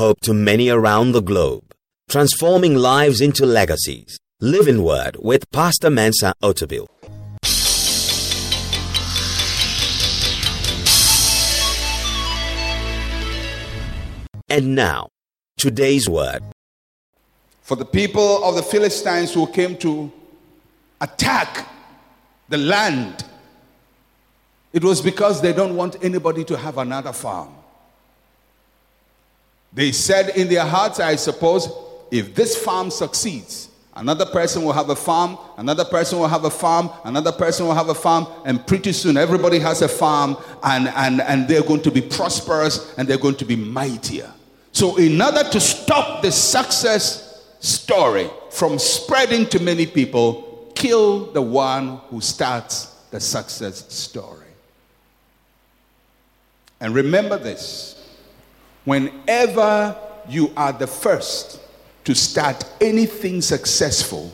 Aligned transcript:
hope 0.00 0.18
to 0.22 0.32
many 0.32 0.70
around 0.70 1.12
the 1.12 1.20
globe, 1.20 1.74
transforming 2.08 2.74
lives 2.74 3.20
into 3.20 3.44
legacies. 3.44 4.18
Living 4.40 4.82
Word 4.82 5.18
with 5.20 5.50
Pastor 5.50 5.90
Mensa 5.90 6.32
Otabil. 6.42 6.86
And 14.48 14.74
now, 14.74 15.10
today's 15.58 16.08
word. 16.08 16.42
For 17.60 17.76
the 17.76 17.84
people 17.84 18.42
of 18.42 18.54
the 18.54 18.62
Philistines 18.62 19.34
who 19.34 19.46
came 19.46 19.76
to 19.84 20.10
attack 21.02 21.68
the 22.48 22.56
land, 22.56 23.22
it 24.72 24.82
was 24.82 25.02
because 25.02 25.42
they 25.42 25.52
don't 25.52 25.76
want 25.76 26.02
anybody 26.02 26.42
to 26.44 26.56
have 26.56 26.78
another 26.78 27.12
farm. 27.12 27.59
They 29.72 29.92
said 29.92 30.30
in 30.36 30.48
their 30.48 30.64
hearts, 30.64 30.98
I 30.98 31.16
suppose, 31.16 31.68
if 32.10 32.34
this 32.34 32.56
farm 32.56 32.90
succeeds, 32.90 33.68
another 33.94 34.26
person 34.26 34.64
will 34.64 34.72
have 34.72 34.90
a 34.90 34.96
farm, 34.96 35.38
another 35.56 35.84
person 35.84 36.18
will 36.18 36.28
have 36.28 36.44
a 36.44 36.50
farm, 36.50 36.90
another 37.04 37.32
person 37.32 37.66
will 37.66 37.74
have 37.74 37.88
a 37.88 37.94
farm, 37.94 38.26
and 38.44 38.66
pretty 38.66 38.92
soon 38.92 39.16
everybody 39.16 39.58
has 39.60 39.82
a 39.82 39.88
farm, 39.88 40.36
and, 40.64 40.88
and, 40.88 41.20
and 41.20 41.46
they're 41.46 41.62
going 41.62 41.82
to 41.82 41.90
be 41.90 42.00
prosperous 42.00 42.94
and 42.98 43.06
they're 43.06 43.18
going 43.18 43.36
to 43.36 43.44
be 43.44 43.56
mightier. 43.56 44.32
So, 44.72 44.96
in 44.96 45.20
order 45.20 45.42
to 45.42 45.60
stop 45.60 46.22
the 46.22 46.30
success 46.30 47.44
story 47.60 48.30
from 48.50 48.78
spreading 48.78 49.46
to 49.46 49.60
many 49.60 49.86
people, 49.86 50.72
kill 50.74 51.26
the 51.32 51.42
one 51.42 51.98
who 52.08 52.20
starts 52.20 52.86
the 53.10 53.20
success 53.20 53.92
story. 53.92 54.46
And 56.80 56.94
remember 56.94 57.36
this 57.36 57.99
whenever 58.84 59.96
you 60.28 60.52
are 60.56 60.72
the 60.72 60.86
first 60.86 61.60
to 62.04 62.14
start 62.14 62.64
anything 62.80 63.40
successful, 63.40 64.32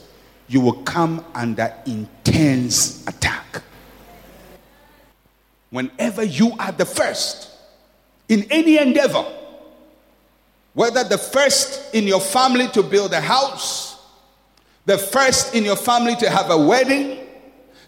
you 0.48 0.60
will 0.60 0.82
come 0.84 1.24
under 1.34 1.72
intense 1.86 3.06
attack. 3.06 3.62
Whenever 5.70 6.22
you 6.22 6.52
are 6.58 6.72
the 6.72 6.84
first 6.84 7.50
in 8.28 8.46
any 8.50 8.78
endeavor, 8.78 9.24
whether 10.74 11.04
the 11.04 11.18
first 11.18 11.94
in 11.94 12.04
your 12.04 12.20
family 12.20 12.68
to 12.68 12.82
build 12.82 13.12
a 13.12 13.20
house, 13.20 13.96
the 14.84 14.98
first 14.98 15.54
in 15.54 15.64
your 15.64 15.76
family 15.76 16.14
to 16.16 16.30
have 16.30 16.50
a 16.50 16.56
wedding, 16.56 17.26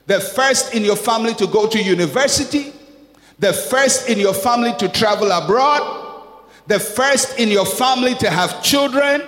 the 0.07 0.19
first 0.19 0.75
in 0.75 0.83
your 0.83 0.97
family 0.97 1.35
to 1.35 1.47
go 1.47 1.69
to 1.69 1.81
university, 1.81 2.73
the 3.39 3.53
first 3.53 4.09
in 4.09 4.19
your 4.19 4.35
family 4.35 4.73
to 4.79 4.89
travel 4.89 5.31
abroad, 5.31 6.08
the 6.69 6.79
first 6.79 7.39
in 7.39 7.49
your 7.49 7.65
family 7.65 8.15
to 8.17 8.31
have 8.31 8.63
children, 8.63 9.23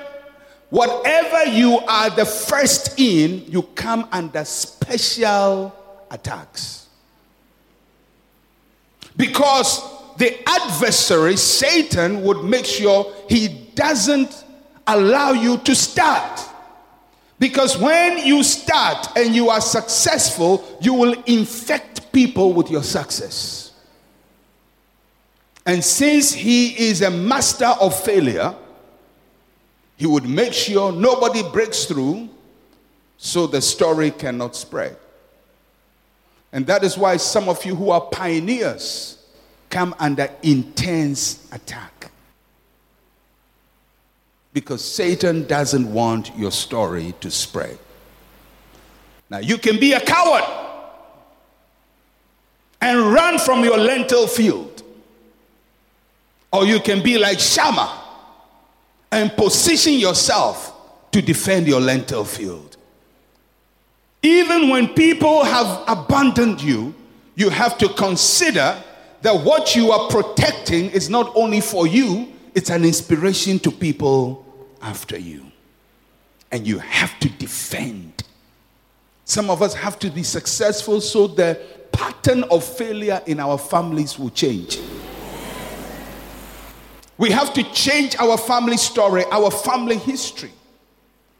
whatever 0.68 1.50
you 1.50 1.78
are 1.78 2.10
the 2.10 2.26
first 2.26 3.00
in, 3.00 3.44
you 3.50 3.62
come 3.62 4.06
under 4.12 4.44
special 4.44 5.74
attacks. 6.10 6.86
Because 9.16 9.82
the 10.18 10.38
adversary, 10.46 11.36
Satan, 11.36 12.22
would 12.22 12.44
make 12.44 12.66
sure 12.66 13.12
he 13.28 13.48
doesn't 13.74 14.44
allow 14.86 15.32
you 15.32 15.56
to 15.58 15.74
start. 15.74 16.40
Because 17.38 17.78
when 17.78 18.18
you 18.18 18.42
start 18.42 19.16
and 19.16 19.34
you 19.34 19.48
are 19.48 19.62
successful, 19.62 20.62
you 20.82 20.92
will 20.92 21.14
infect 21.22 22.12
people 22.12 22.52
with 22.52 22.70
your 22.70 22.82
success. 22.82 23.69
And 25.66 25.84
since 25.84 26.32
he 26.32 26.88
is 26.88 27.02
a 27.02 27.10
master 27.10 27.72
of 27.80 27.98
failure, 27.98 28.54
he 29.96 30.06
would 30.06 30.28
make 30.28 30.52
sure 30.52 30.92
nobody 30.92 31.42
breaks 31.42 31.84
through 31.84 32.28
so 33.18 33.46
the 33.46 33.60
story 33.60 34.10
cannot 34.10 34.56
spread. 34.56 34.96
And 36.52 36.66
that 36.66 36.82
is 36.82 36.96
why 36.96 37.18
some 37.18 37.48
of 37.48 37.64
you 37.64 37.74
who 37.74 37.90
are 37.90 38.00
pioneers 38.00 39.24
come 39.68 39.94
under 39.98 40.28
intense 40.42 41.48
attack. 41.52 42.10
Because 44.52 44.84
Satan 44.84 45.46
doesn't 45.46 45.92
want 45.92 46.36
your 46.36 46.50
story 46.50 47.14
to 47.20 47.30
spread. 47.30 47.78
Now, 49.28 49.38
you 49.38 49.58
can 49.58 49.78
be 49.78 49.92
a 49.92 50.00
coward 50.00 50.42
and 52.80 53.12
run 53.12 53.38
from 53.38 53.62
your 53.62 53.78
lentil 53.78 54.26
field, 54.26 54.69
or 56.52 56.64
you 56.64 56.80
can 56.80 57.02
be 57.02 57.18
like 57.18 57.38
Shammah 57.38 58.00
and 59.12 59.32
position 59.36 59.94
yourself 59.94 60.72
to 61.12 61.22
defend 61.22 61.66
your 61.66 61.80
lentil 61.80 62.24
field. 62.24 62.76
Even 64.22 64.68
when 64.68 64.88
people 64.88 65.44
have 65.44 65.84
abandoned 65.88 66.60
you, 66.60 66.94
you 67.34 67.48
have 67.50 67.78
to 67.78 67.88
consider 67.90 68.76
that 69.22 69.44
what 69.44 69.74
you 69.74 69.92
are 69.92 70.08
protecting 70.08 70.90
is 70.90 71.08
not 71.08 71.32
only 71.34 71.60
for 71.60 71.86
you, 71.86 72.32
it's 72.54 72.70
an 72.70 72.84
inspiration 72.84 73.58
to 73.60 73.70
people 73.70 74.44
after 74.82 75.18
you. 75.18 75.46
And 76.52 76.66
you 76.66 76.78
have 76.78 77.18
to 77.20 77.28
defend. 77.28 78.24
Some 79.24 79.50
of 79.50 79.62
us 79.62 79.74
have 79.74 79.98
to 80.00 80.10
be 80.10 80.22
successful 80.22 81.00
so 81.00 81.28
the 81.28 81.60
pattern 81.92 82.44
of 82.44 82.64
failure 82.64 83.22
in 83.26 83.38
our 83.40 83.56
families 83.56 84.18
will 84.18 84.30
change. 84.30 84.78
We 87.20 87.30
have 87.30 87.52
to 87.54 87.62
change 87.72 88.16
our 88.16 88.36
family 88.36 88.78
story, 88.78 89.24
our 89.30 89.52
family 89.52 89.98
history. 89.98 90.50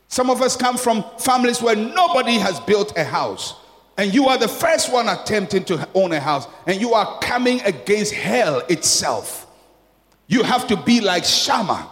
Some 0.09 0.31
of 0.31 0.43
us 0.43 0.55
come 0.55 0.77
from 0.77 1.03
families 1.19 1.61
where 1.63 1.75
nobody 1.75 2.35
has 2.35 2.61
built 2.61 2.97
a 2.97 3.03
house 3.03 3.55
and 4.01 4.15
you 4.15 4.29
are 4.29 4.39
the 4.39 4.49
first 4.49 4.91
one 4.91 5.09
attempting 5.11 5.63
to 5.65 5.87
own 5.95 6.13
a 6.13 6.21
house, 6.21 6.47
and 6.67 6.81
you 6.81 6.95
are 6.95 7.19
coming 7.21 7.61
against 7.67 8.15
hell 8.15 8.61
itself. 8.71 9.47
You 10.27 10.43
have 10.43 10.67
to 10.69 10.77
be 10.79 11.03
like 11.03 11.23
Shammah. 11.23 11.87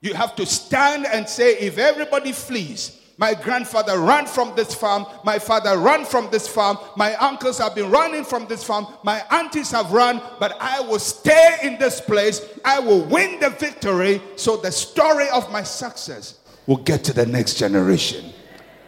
You 0.00 0.14
have 0.14 0.36
to 0.36 0.46
stand 0.46 1.04
and 1.04 1.28
say, 1.28 1.58
if 1.58 1.78
everybody 1.78 2.30
flees, 2.30 2.96
my 3.18 3.34
grandfather 3.34 4.00
ran 4.00 4.26
from 4.26 4.54
this 4.56 4.74
farm, 4.74 5.06
my 5.24 5.38
father 5.38 5.78
ran 5.78 6.04
from 6.04 6.28
this 6.30 6.48
farm, 6.48 6.78
my 6.96 7.14
uncles 7.16 7.58
have 7.58 7.74
been 7.74 7.90
running 7.90 8.24
from 8.24 8.46
this 8.46 8.64
farm, 8.64 8.86
my 9.04 9.22
aunties 9.30 9.70
have 9.70 9.92
run, 9.92 10.20
but 10.40 10.56
I 10.60 10.80
will 10.80 10.98
stay 10.98 11.58
in 11.62 11.78
this 11.78 12.00
place. 12.00 12.40
I 12.64 12.80
will 12.80 13.04
win 13.04 13.38
the 13.40 13.50
victory 13.50 14.20
so 14.36 14.56
the 14.56 14.72
story 14.72 15.28
of 15.30 15.50
my 15.52 15.62
success 15.62 16.40
will 16.66 16.78
get 16.78 17.04
to 17.04 17.12
the 17.12 17.26
next 17.26 17.54
generation. 17.54 18.32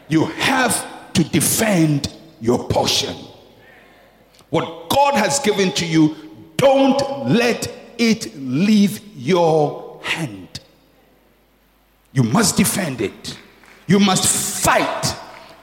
You 0.08 0.26
have 0.26 1.12
to 1.14 1.24
defend 1.24 2.12
your 2.40 2.68
portion. 2.68 3.16
What 4.50 4.88
God 4.88 5.14
has 5.14 5.38
given 5.40 5.72
to 5.72 5.86
you, 5.86 6.16
don't 6.56 7.28
let 7.28 7.72
it 7.98 8.36
leave 8.36 9.00
your 9.16 10.00
hand. 10.02 10.60
You 12.12 12.22
must 12.22 12.56
defend 12.56 13.00
it. 13.00 13.38
You 13.86 13.98
must 14.00 14.62
fight. 14.62 15.14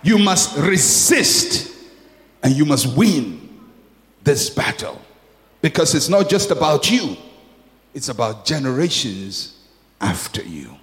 You 0.04 0.18
must 0.18 0.58
resist. 0.58 1.76
And 2.44 2.56
you 2.56 2.66
must 2.66 2.96
win 2.98 3.50
this 4.24 4.50
battle. 4.50 5.02
Because 5.62 5.94
it's 5.94 6.10
not 6.10 6.30
just 6.30 6.50
about 6.52 6.90
you, 6.90 7.16
it's 7.94 8.10
about 8.10 8.46
generations 8.46 9.60
after 10.00 10.42
you. 10.42 10.76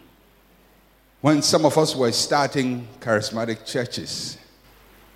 When 1.20 1.42
some 1.42 1.64
of 1.64 1.76
us 1.76 1.96
were 1.96 2.12
starting 2.12 2.86
charismatic 3.00 3.66
churches, 3.66 4.38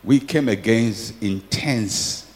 we 0.03 0.19
came 0.19 0.49
against 0.49 1.23
intense 1.23 2.27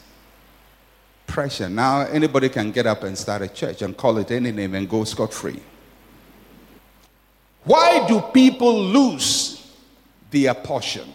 pressure. 1.27 1.69
Now, 1.69 2.03
anybody 2.03 2.49
can 2.49 2.71
get 2.71 2.87
up 2.87 3.03
and 3.03 3.19
start 3.19 3.43
a 3.43 3.49
church 3.49 3.83
and 3.83 3.97
call 3.97 4.19
it 4.19 4.31
any 4.31 4.53
name 4.53 4.75
and 4.77 4.89
go 4.89 5.03
scot 5.03 5.35
free. 5.35 5.61
Why 7.65 8.07
do 8.07 8.21
people 8.33 8.79
lose 8.81 9.56
their 10.31 10.55
portion? 10.55 11.13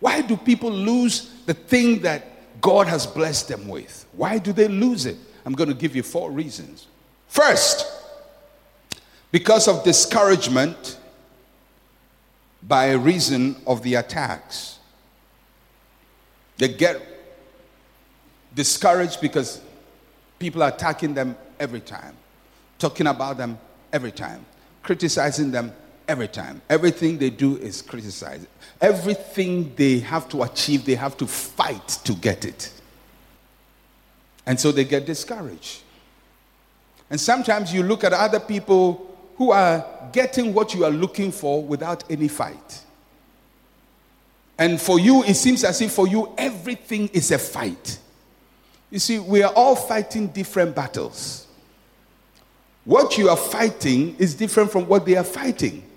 Why 0.00 0.20
do 0.20 0.36
people 0.36 0.70
lose 0.70 1.34
the 1.46 1.54
thing 1.54 2.00
that 2.02 2.60
God 2.60 2.86
has 2.86 3.06
blessed 3.06 3.48
them 3.48 3.68
with? 3.68 4.06
Why 4.12 4.38
do 4.38 4.52
they 4.52 4.68
lose 4.68 5.06
it? 5.06 5.16
I'm 5.44 5.54
going 5.54 5.68
to 5.68 5.74
give 5.74 5.96
you 5.96 6.02
four 6.02 6.30
reasons. 6.30 6.86
First, 7.26 7.86
because 9.30 9.68
of 9.68 9.84
discouragement 9.84 10.98
by 12.62 12.92
reason 12.92 13.56
of 13.66 13.82
the 13.82 13.94
attacks. 13.94 14.78
They 16.56 16.68
get 16.68 17.00
discouraged 18.54 19.20
because 19.20 19.60
people 20.38 20.62
are 20.62 20.70
attacking 20.70 21.14
them 21.14 21.36
every 21.60 21.80
time, 21.80 22.16
talking 22.78 23.06
about 23.06 23.38
them 23.38 23.58
every 23.92 24.12
time, 24.12 24.44
criticizing 24.82 25.50
them 25.50 25.72
every 26.08 26.28
time. 26.28 26.60
Everything 26.68 27.18
they 27.18 27.30
do 27.30 27.56
is 27.58 27.82
criticized. 27.82 28.46
Everything 28.80 29.72
they 29.76 29.98
have 29.98 30.28
to 30.30 30.42
achieve, 30.42 30.84
they 30.84 30.94
have 30.94 31.16
to 31.18 31.26
fight 31.26 31.88
to 32.04 32.14
get 32.14 32.44
it. 32.44 32.72
And 34.46 34.58
so 34.58 34.72
they 34.72 34.84
get 34.84 35.04
discouraged. 35.04 35.82
And 37.10 37.20
sometimes 37.20 37.72
you 37.72 37.82
look 37.82 38.02
at 38.02 38.12
other 38.12 38.40
people 38.40 39.16
who 39.36 39.52
are 39.52 39.84
getting 40.12 40.54
what 40.54 40.74
you 40.74 40.84
are 40.84 40.90
looking 40.90 41.30
for 41.30 41.62
without 41.62 42.02
any 42.10 42.28
fight. 42.28 42.82
And 44.58 44.80
for 44.80 44.98
you, 44.98 45.22
it 45.22 45.34
seems 45.34 45.62
as 45.62 45.80
if 45.80 45.92
for 45.92 46.08
you, 46.08 46.34
everything 46.36 47.08
is 47.08 47.30
a 47.30 47.38
fight. 47.38 47.98
You 48.90 48.98
see, 48.98 49.18
we 49.18 49.42
are 49.42 49.52
all 49.54 49.76
fighting 49.76 50.28
different 50.28 50.74
battles. 50.74 51.46
What 52.84 53.18
you 53.18 53.28
are 53.28 53.36
fighting 53.36 54.16
is 54.18 54.34
different 54.34 54.72
from 54.72 54.88
what 54.88 55.04
they 55.04 55.14
are 55.14 55.24
fighting. 55.24 55.87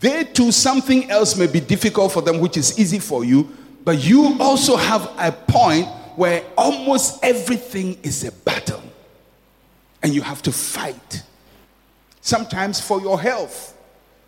They 0.00 0.24
too, 0.24 0.52
something 0.52 1.10
else 1.10 1.36
may 1.36 1.46
be 1.46 1.60
difficult 1.60 2.12
for 2.12 2.22
them, 2.22 2.38
which 2.40 2.56
is 2.56 2.78
easy 2.78 2.98
for 2.98 3.24
you, 3.24 3.50
but 3.84 4.02
you 4.02 4.36
also 4.40 4.76
have 4.76 5.10
a 5.18 5.30
point 5.30 5.86
where 6.16 6.44
almost 6.56 7.22
everything 7.22 7.98
is 8.02 8.24
a 8.24 8.32
battle 8.32 8.82
and 10.02 10.14
you 10.14 10.22
have 10.22 10.42
to 10.42 10.52
fight. 10.52 11.22
Sometimes 12.20 12.80
for 12.80 13.00
your 13.00 13.20
health, 13.20 13.76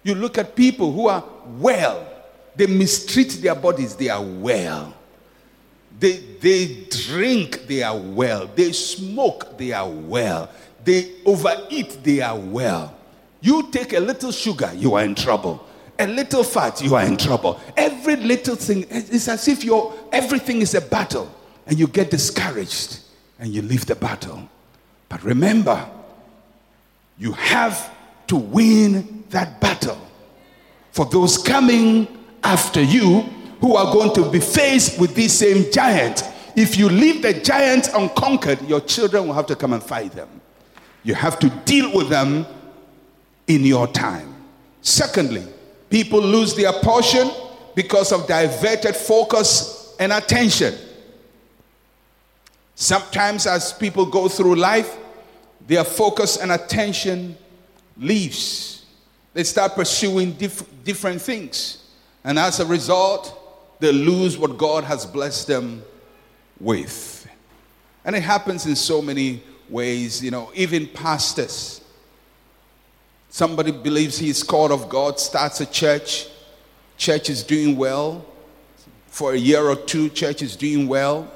you 0.02 0.14
look 0.14 0.38
at 0.38 0.56
people 0.56 0.92
who 0.92 1.08
are 1.08 1.24
well, 1.58 2.06
they 2.54 2.66
mistreat 2.66 3.30
their 3.42 3.54
bodies, 3.54 3.94
they 3.96 4.08
are 4.08 4.22
well. 4.22 4.94
They, 5.98 6.18
they 6.40 6.86
drink, 6.90 7.66
they 7.66 7.82
are 7.82 7.96
well. 7.96 8.46
They 8.54 8.72
smoke, 8.72 9.56
they 9.56 9.72
are 9.72 9.88
well. 9.88 10.50
They 10.84 11.12
overeat, 11.24 11.98
they 12.02 12.20
are 12.20 12.38
well. 12.38 12.95
You 13.40 13.70
take 13.70 13.92
a 13.92 14.00
little 14.00 14.32
sugar, 14.32 14.70
you 14.74 14.94
are 14.94 15.04
in 15.04 15.14
trouble. 15.14 15.64
A 15.98 16.06
little 16.06 16.44
fat, 16.44 16.82
you 16.82 16.94
are 16.94 17.04
in 17.04 17.16
trouble. 17.16 17.60
Every 17.76 18.16
little 18.16 18.56
thing, 18.56 18.84
it's 18.90 19.28
as 19.28 19.48
if 19.48 19.64
your 19.64 19.94
everything 20.12 20.60
is 20.60 20.74
a 20.74 20.80
battle, 20.80 21.30
and 21.66 21.78
you 21.78 21.86
get 21.86 22.10
discouraged 22.10 23.00
and 23.38 23.52
you 23.52 23.62
leave 23.62 23.86
the 23.86 23.94
battle. 23.94 24.48
But 25.08 25.22
remember, 25.22 25.88
you 27.18 27.32
have 27.32 27.94
to 28.26 28.36
win 28.36 29.24
that 29.30 29.60
battle. 29.60 29.98
For 30.90 31.06
those 31.06 31.38
coming 31.38 32.08
after 32.42 32.82
you 32.82 33.20
who 33.60 33.76
are 33.76 33.92
going 33.92 34.14
to 34.14 34.30
be 34.30 34.40
faced 34.40 34.98
with 35.00 35.14
this 35.14 35.38
same 35.38 35.70
giant, 35.72 36.24
if 36.56 36.78
you 36.78 36.88
leave 36.88 37.22
the 37.22 37.34
giant 37.34 37.88
unconquered, 37.94 38.62
your 38.62 38.80
children 38.80 39.26
will 39.26 39.34
have 39.34 39.46
to 39.46 39.56
come 39.56 39.72
and 39.72 39.82
fight 39.82 40.12
them. 40.12 40.28
You 41.02 41.14
have 41.14 41.38
to 41.40 41.50
deal 41.64 41.94
with 41.94 42.08
them 42.08 42.46
in 43.46 43.64
your 43.64 43.86
time. 43.86 44.34
Secondly, 44.82 45.44
people 45.90 46.20
lose 46.20 46.54
their 46.54 46.72
portion 46.72 47.30
because 47.74 48.12
of 48.12 48.26
diverted 48.26 48.96
focus 48.96 49.94
and 49.98 50.12
attention. 50.12 50.74
Sometimes, 52.74 53.46
as 53.46 53.72
people 53.72 54.06
go 54.06 54.28
through 54.28 54.56
life, 54.56 54.96
their 55.66 55.84
focus 55.84 56.36
and 56.36 56.52
attention 56.52 57.36
leaves. 57.96 58.84
They 59.32 59.44
start 59.44 59.74
pursuing 59.74 60.32
diff- 60.32 60.64
different 60.84 61.20
things. 61.20 61.84
And 62.24 62.38
as 62.38 62.60
a 62.60 62.66
result, 62.66 63.78
they 63.80 63.92
lose 63.92 64.38
what 64.38 64.56
God 64.58 64.84
has 64.84 65.04
blessed 65.04 65.46
them 65.46 65.82
with. 66.60 67.28
And 68.04 68.14
it 68.14 68.22
happens 68.22 68.66
in 68.66 68.76
so 68.76 69.02
many 69.02 69.42
ways, 69.68 70.22
you 70.22 70.30
know, 70.30 70.50
even 70.54 70.86
pastors. 70.86 71.80
Somebody 73.28 73.70
believes 73.70 74.18
he's 74.18 74.42
called 74.42 74.72
of 74.72 74.88
God, 74.88 75.20
starts 75.20 75.60
a 75.60 75.66
church, 75.66 76.28
church 76.96 77.28
is 77.28 77.42
doing 77.42 77.76
well. 77.76 78.24
For 79.08 79.32
a 79.32 79.36
year 79.36 79.66
or 79.68 79.76
two, 79.76 80.08
church 80.10 80.42
is 80.42 80.56
doing 80.56 80.88
well. 80.88 81.30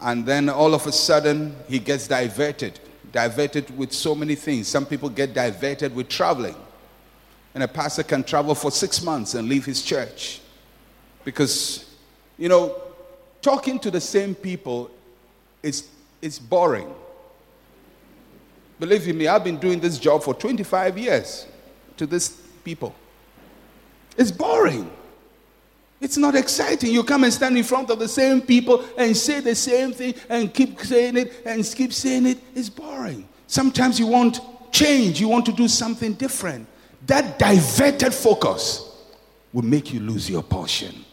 And 0.00 0.26
then 0.26 0.48
all 0.48 0.74
of 0.74 0.86
a 0.86 0.92
sudden, 0.92 1.56
he 1.68 1.78
gets 1.78 2.08
diverted. 2.08 2.80
Diverted 3.12 3.76
with 3.76 3.92
so 3.92 4.14
many 4.14 4.34
things. 4.34 4.68
Some 4.68 4.84
people 4.84 5.08
get 5.08 5.32
diverted 5.32 5.94
with 5.94 6.08
traveling. 6.08 6.56
And 7.54 7.62
a 7.62 7.68
pastor 7.68 8.02
can 8.02 8.24
travel 8.24 8.54
for 8.54 8.70
six 8.70 9.02
months 9.02 9.34
and 9.34 9.48
leave 9.48 9.64
his 9.64 9.82
church. 9.82 10.40
Because, 11.24 11.94
you 12.36 12.48
know, 12.48 12.76
talking 13.40 13.78
to 13.78 13.90
the 13.90 14.00
same 14.00 14.34
people 14.34 14.90
is, 15.62 15.88
is 16.20 16.38
boring. 16.38 16.92
Believe 18.78 19.14
me, 19.14 19.28
I've 19.28 19.44
been 19.44 19.58
doing 19.58 19.80
this 19.80 19.98
job 19.98 20.22
for 20.22 20.34
25 20.34 20.98
years 20.98 21.46
to 21.96 22.06
these 22.06 22.28
people. 22.64 22.94
It's 24.16 24.30
boring. 24.30 24.90
It's 26.00 26.16
not 26.16 26.34
exciting. 26.34 26.92
You 26.92 27.04
come 27.04 27.24
and 27.24 27.32
stand 27.32 27.56
in 27.56 27.64
front 27.64 27.90
of 27.90 27.98
the 27.98 28.08
same 28.08 28.42
people 28.42 28.84
and 28.98 29.16
say 29.16 29.40
the 29.40 29.54
same 29.54 29.92
thing 29.92 30.14
and 30.28 30.52
keep 30.52 30.80
saying 30.80 31.16
it 31.16 31.42
and 31.46 31.64
keep 31.64 31.92
saying 31.92 32.26
it. 32.26 32.38
It's 32.54 32.68
boring. 32.68 33.28
Sometimes 33.46 33.98
you 33.98 34.06
want 34.06 34.40
change, 34.72 35.20
you 35.20 35.28
want 35.28 35.46
to 35.46 35.52
do 35.52 35.68
something 35.68 36.14
different. 36.14 36.66
That 37.06 37.38
diverted 37.38 38.12
focus 38.12 38.90
will 39.52 39.62
make 39.62 39.92
you 39.92 40.00
lose 40.00 40.28
your 40.28 40.42
portion. 40.42 41.04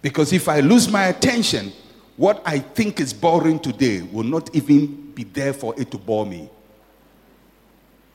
Because 0.00 0.32
if 0.32 0.48
I 0.48 0.60
lose 0.60 0.90
my 0.90 1.06
attention, 1.06 1.72
what 2.16 2.40
I 2.46 2.60
think 2.60 3.00
is 3.00 3.12
boring 3.12 3.58
today 3.58 4.02
will 4.02 4.24
not 4.24 4.54
even 4.54 5.10
be 5.12 5.24
there 5.24 5.52
for 5.52 5.74
it 5.78 5.90
to 5.90 5.98
bore 5.98 6.24
me. 6.24 6.48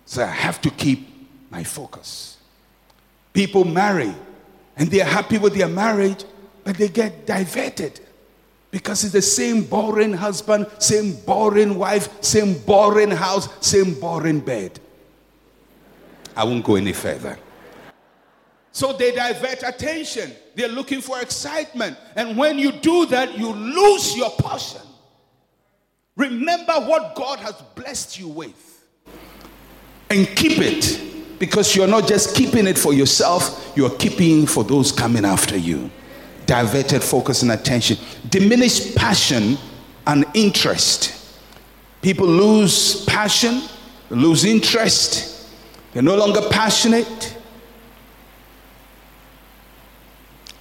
So 0.09 0.23
I 0.23 0.25
have 0.25 0.59
to 0.61 0.71
keep 0.71 1.07
my 1.51 1.63
focus. 1.63 2.37
People 3.31 3.63
marry 3.63 4.11
and 4.75 4.89
they're 4.89 5.05
happy 5.05 5.37
with 5.37 5.53
their 5.53 5.67
marriage, 5.67 6.25
but 6.63 6.77
they 6.77 6.87
get 6.87 7.27
diverted 7.27 7.99
because 8.71 9.03
it's 9.03 9.13
the 9.13 9.21
same 9.21 9.61
boring 9.63 10.13
husband, 10.13 10.65
same 10.79 11.13
boring 11.27 11.75
wife, 11.75 12.23
same 12.23 12.57
boring 12.57 13.11
house, 13.11 13.49
same 13.63 13.93
boring 13.99 14.39
bed. 14.39 14.79
I 16.35 16.43
won't 16.43 16.65
go 16.65 16.75
any 16.75 16.93
further. 16.93 17.37
So 18.71 18.93
they 18.93 19.11
divert 19.11 19.61
attention. 19.61 20.31
They're 20.55 20.69
looking 20.69 21.01
for 21.01 21.21
excitement. 21.21 21.95
And 22.15 22.35
when 22.35 22.57
you 22.57 22.71
do 22.71 23.05
that, 23.05 23.37
you 23.37 23.53
lose 23.53 24.17
your 24.17 24.31
passion. 24.31 24.81
Remember 26.15 26.73
what 26.73 27.13
God 27.13 27.37
has 27.41 27.61
blessed 27.75 28.19
you 28.19 28.27
with 28.29 28.68
and 30.09 30.27
keep 30.35 30.59
it 30.59 31.39
because 31.39 31.75
you're 31.75 31.87
not 31.87 32.07
just 32.07 32.35
keeping 32.35 32.67
it 32.67 32.77
for 32.77 32.93
yourself, 32.93 33.71
you're 33.75 33.89
keeping 33.91 34.45
for 34.45 34.63
those 34.63 34.91
coming 34.91 35.25
after 35.25 35.57
you. 35.57 35.89
Diverted 36.45 37.03
focus 37.03 37.43
and 37.43 37.51
attention, 37.51 37.97
diminished 38.29 38.95
passion 38.95 39.57
and 40.07 40.25
interest. 40.33 41.15
People 42.01 42.27
lose 42.27 43.05
passion, 43.05 43.61
lose 44.09 44.45
interest, 44.45 45.49
they're 45.93 46.03
no 46.03 46.15
longer 46.15 46.41
passionate. 46.49 47.37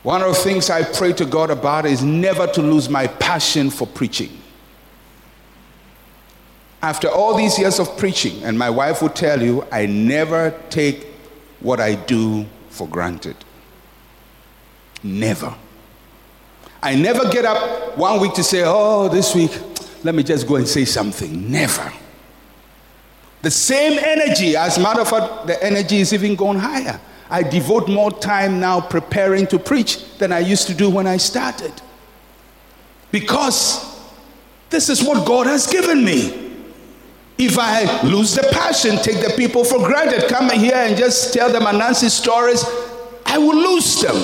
One 0.02 0.23
of 0.23 0.28
the 0.28 0.40
things 0.40 0.71
I 0.71 0.85
pray 0.85 1.12
to 1.14 1.25
God 1.25 1.50
about 1.50 1.85
is 1.85 2.02
never 2.02 2.47
to 2.47 2.62
lose 2.62 2.88
my 2.88 3.07
passion 3.07 3.69
for 3.69 3.87
preaching. 3.87 4.31
After 6.80 7.08
all 7.08 7.37
these 7.37 7.58
years 7.58 7.80
of 7.80 7.97
preaching, 7.99 8.42
and 8.44 8.58
my 8.58 8.70
wife 8.70 9.02
will 9.02 9.08
tell 9.08 9.42
you, 9.42 9.66
I 9.73 9.87
never 9.87 10.50
take 10.70 11.06
what 11.61 11.80
I 11.80 11.97
do 11.97 12.47
for 12.70 12.87
granted. 12.87 13.37
Never. 15.02 15.54
I 16.82 16.94
never 16.94 17.28
get 17.30 17.44
up 17.44 17.99
one 17.99 18.20
week 18.20 18.35
to 18.35 18.44
say, 18.44 18.62
oh, 18.64 19.08
this 19.08 19.35
week, 19.35 19.50
let 20.04 20.14
me 20.14 20.23
just 20.23 20.47
go 20.47 20.56
and 20.56 20.68
say 20.68 20.85
something. 20.85 21.50
Never. 21.50 21.92
The 23.42 23.50
same 23.50 23.99
energy, 23.99 24.56
as 24.56 24.78
a 24.78 24.80
matter 24.80 25.00
of 25.00 25.08
fact, 25.08 25.49
the 25.49 25.62
energy 25.62 25.99
is 25.99 26.12
even 26.12 26.37
going 26.37 26.58
higher. 26.58 27.00
I 27.30 27.42
devote 27.42 27.88
more 27.88 28.11
time 28.11 28.61
now 28.61 28.80
preparing 28.80 29.47
to 29.49 29.58
preach 29.58 30.18
than 30.18 30.32
I 30.32 30.38
used 30.38 30.66
to 30.68 30.75
do 30.75 30.88
when 30.88 31.06
I 31.06 31.16
started. 31.16 31.73
Because 33.11 33.85
this 34.70 34.88
is 34.88 35.02
what 35.02 35.26
God 35.26 35.47
has 35.47 35.66
given 35.66 36.04
me. 36.04 36.48
If 37.38 37.57
I 37.57 38.02
lose 38.02 38.35
the 38.35 38.49
passion, 38.50 38.97
take 38.97 39.25
the 39.25 39.33
people 39.37 39.64
for 39.64 39.78
granted, 39.78 40.28
come 40.28 40.50
here 40.50 40.75
and 40.75 40.97
just 40.97 41.33
tell 41.33 41.52
them 41.52 41.62
Anansi 41.62 42.11
stories, 42.11 42.64
I 43.25 43.38
will 43.38 43.57
lose 43.57 44.02
them. 44.02 44.16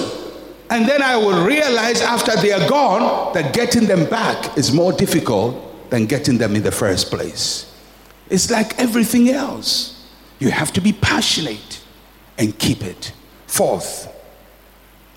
And 0.68 0.88
then 0.88 1.00
I 1.00 1.16
will 1.16 1.47
realize 1.47 2.00
after 2.00 2.35
they 2.37 2.50
are 2.50 2.68
gone 2.68 3.33
that 3.35 3.54
getting 3.54 3.87
them 3.87 4.11
back 4.11 4.59
is 4.59 4.73
more 4.73 4.92
difficult 4.92 5.90
than 5.90 6.06
getting 6.06 6.38
them 6.38 6.56
in 6.56 6.64
the 6.64 6.73
first 6.73 7.11
place. 7.11 7.73
It's 8.28 8.50
like 8.50 8.76
everything 8.80 9.30
else. 9.30 10.09
You 10.40 10.50
have 10.50 10.73
to 10.73 10.80
be 10.80 10.92
passionate 10.92 11.80
and 12.37 12.59
keep 12.59 12.83
it. 12.83 13.12
Fourth, 13.47 14.12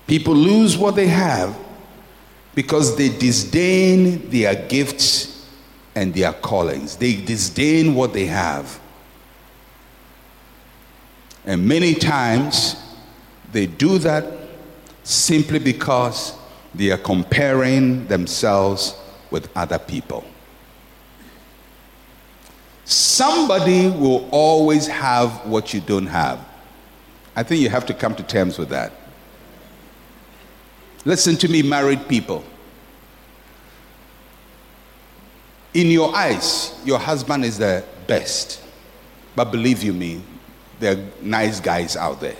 people 0.06 0.34
lose 0.34 0.78
what 0.78 0.94
they 0.94 1.08
have 1.08 1.58
because 2.54 2.96
they 2.96 3.08
disdain 3.08 4.30
their 4.30 4.54
gifts 4.68 5.37
and 5.98 6.14
their 6.14 6.32
callings. 6.32 6.96
They 6.96 7.16
disdain 7.16 7.96
what 7.96 8.12
they 8.12 8.26
have. 8.26 8.78
And 11.44 11.66
many 11.66 11.94
times 11.94 12.76
they 13.50 13.66
do 13.66 13.98
that 13.98 14.24
simply 15.02 15.58
because 15.58 16.34
they 16.72 16.92
are 16.92 16.98
comparing 16.98 18.06
themselves 18.06 18.94
with 19.32 19.50
other 19.56 19.78
people. 19.78 20.24
Somebody 22.84 23.90
will 23.90 24.28
always 24.30 24.86
have 24.86 25.44
what 25.46 25.74
you 25.74 25.80
don't 25.80 26.06
have. 26.06 26.38
I 27.34 27.42
think 27.42 27.60
you 27.60 27.70
have 27.70 27.86
to 27.86 27.94
come 27.94 28.14
to 28.14 28.22
terms 28.22 28.56
with 28.56 28.68
that. 28.68 28.92
Listen 31.04 31.36
to 31.36 31.48
me, 31.48 31.62
married 31.62 32.06
people. 32.08 32.44
In 35.78 35.92
your 35.92 36.12
eyes, 36.12 36.76
your 36.84 36.98
husband 36.98 37.44
is 37.44 37.56
the 37.58 37.84
best. 38.08 38.60
But 39.36 39.52
believe 39.52 39.84
you 39.84 39.92
me, 39.92 40.20
there 40.80 40.96
are 40.96 41.04
nice 41.22 41.60
guys 41.60 41.96
out 41.96 42.20
there. 42.20 42.34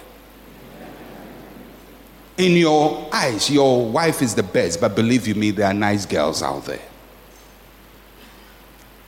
In 2.36 2.56
your 2.56 3.08
eyes, 3.12 3.48
your 3.48 3.88
wife 3.88 4.22
is 4.22 4.34
the 4.34 4.42
best, 4.42 4.80
but 4.80 4.96
believe 4.96 5.28
you 5.28 5.36
me, 5.36 5.52
there 5.52 5.68
are 5.68 5.72
nice 5.72 6.04
girls 6.04 6.42
out 6.42 6.64
there. 6.64 6.82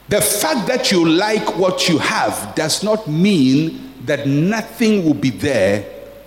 The 0.09 0.21
fact 0.21 0.69
that 0.69 0.93
you 0.93 1.09
like 1.09 1.57
what 1.59 1.89
you 1.89 1.99
have 1.99 2.55
does 2.55 2.85
not 2.85 3.09
mean 3.09 3.95
that 4.05 4.29
nothing 4.29 5.05
will 5.05 5.15
be 5.15 5.31
there 5.31 5.85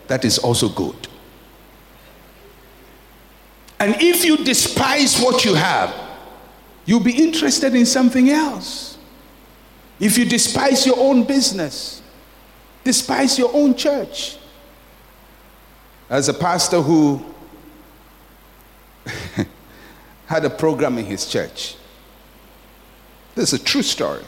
that 0.08 0.26
is 0.26 0.40
also 0.40 0.68
good. 0.68 1.08
And 3.80 3.96
if 4.02 4.26
you 4.26 4.44
despise 4.44 5.22
what 5.22 5.46
you 5.46 5.54
have, 5.54 6.13
you'll 6.86 7.00
be 7.00 7.16
interested 7.24 7.76
in 7.76 7.86
something 7.86 8.30
else. 8.30 8.98
If 10.00 10.18
you 10.18 10.26
despise 10.26 10.86
your 10.86 11.00
own 11.00 11.24
business, 11.24 12.02
despise 12.84 13.38
your 13.38 13.52
own 13.54 13.76
church. 13.76 14.38
As 16.10 16.30
a 16.30 16.34
pastor 16.34 16.82
who 16.82 17.24
had 20.26 20.46
a 20.46 20.50
program 20.50 20.98
in 20.98 21.06
his 21.06 21.26
church, 21.26 21.76
this 23.36 23.54
is 23.54 23.62
a 23.62 23.64
true 23.64 23.82
story. 23.82 24.24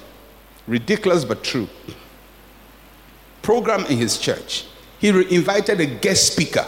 Ridiculous 0.67 1.25
but 1.25 1.43
true. 1.43 1.67
Program 3.41 3.85
in 3.85 3.97
his 3.97 4.17
church. 4.17 4.65
He 4.99 5.11
re- 5.11 5.27
invited 5.29 5.79
a 5.79 5.85
guest 5.85 6.33
speaker. 6.33 6.65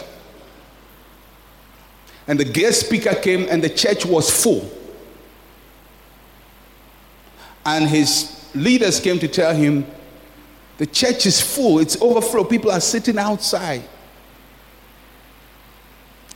And 2.28 2.38
the 2.38 2.44
guest 2.44 2.86
speaker 2.86 3.14
came, 3.14 3.46
and 3.48 3.64
the 3.64 3.70
church 3.70 4.04
was 4.04 4.30
full. 4.30 4.70
And 7.68 7.86
his 7.86 8.34
leaders 8.54 8.98
came 8.98 9.18
to 9.18 9.28
tell 9.28 9.54
him, 9.54 9.84
The 10.78 10.86
church 10.86 11.26
is 11.26 11.38
full, 11.38 11.80
it's 11.80 12.00
overflow. 12.00 12.44
People 12.44 12.70
are 12.70 12.80
sitting 12.80 13.18
outside. 13.18 13.82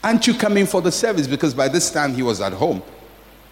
Aren't 0.04 0.26
you 0.26 0.34
coming 0.34 0.66
for 0.66 0.82
the 0.82 0.92
service? 0.92 1.26
Because 1.26 1.54
by 1.54 1.68
this 1.68 1.90
time 1.90 2.12
he 2.12 2.22
was 2.22 2.42
at 2.42 2.52
home. 2.52 2.82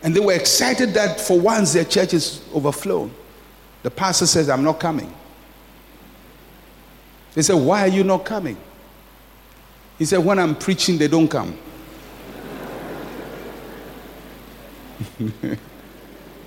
And 0.02 0.14
they 0.14 0.20
were 0.20 0.34
excited 0.34 0.90
that 0.90 1.18
for 1.18 1.40
once 1.40 1.72
their 1.72 1.86
church 1.86 2.12
is 2.12 2.42
overflown. 2.54 3.14
The 3.82 3.90
pastor 3.90 4.26
says, 4.26 4.50
I'm 4.50 4.62
not 4.62 4.78
coming. 4.78 5.10
They 7.32 7.40
said, 7.40 7.54
Why 7.54 7.84
are 7.84 7.88
you 7.88 8.04
not 8.04 8.26
coming? 8.26 8.58
He 9.98 10.04
said, 10.04 10.18
When 10.18 10.38
I'm 10.38 10.54
preaching, 10.54 10.98
they 10.98 11.08
don't 11.08 11.28
come. 11.28 11.56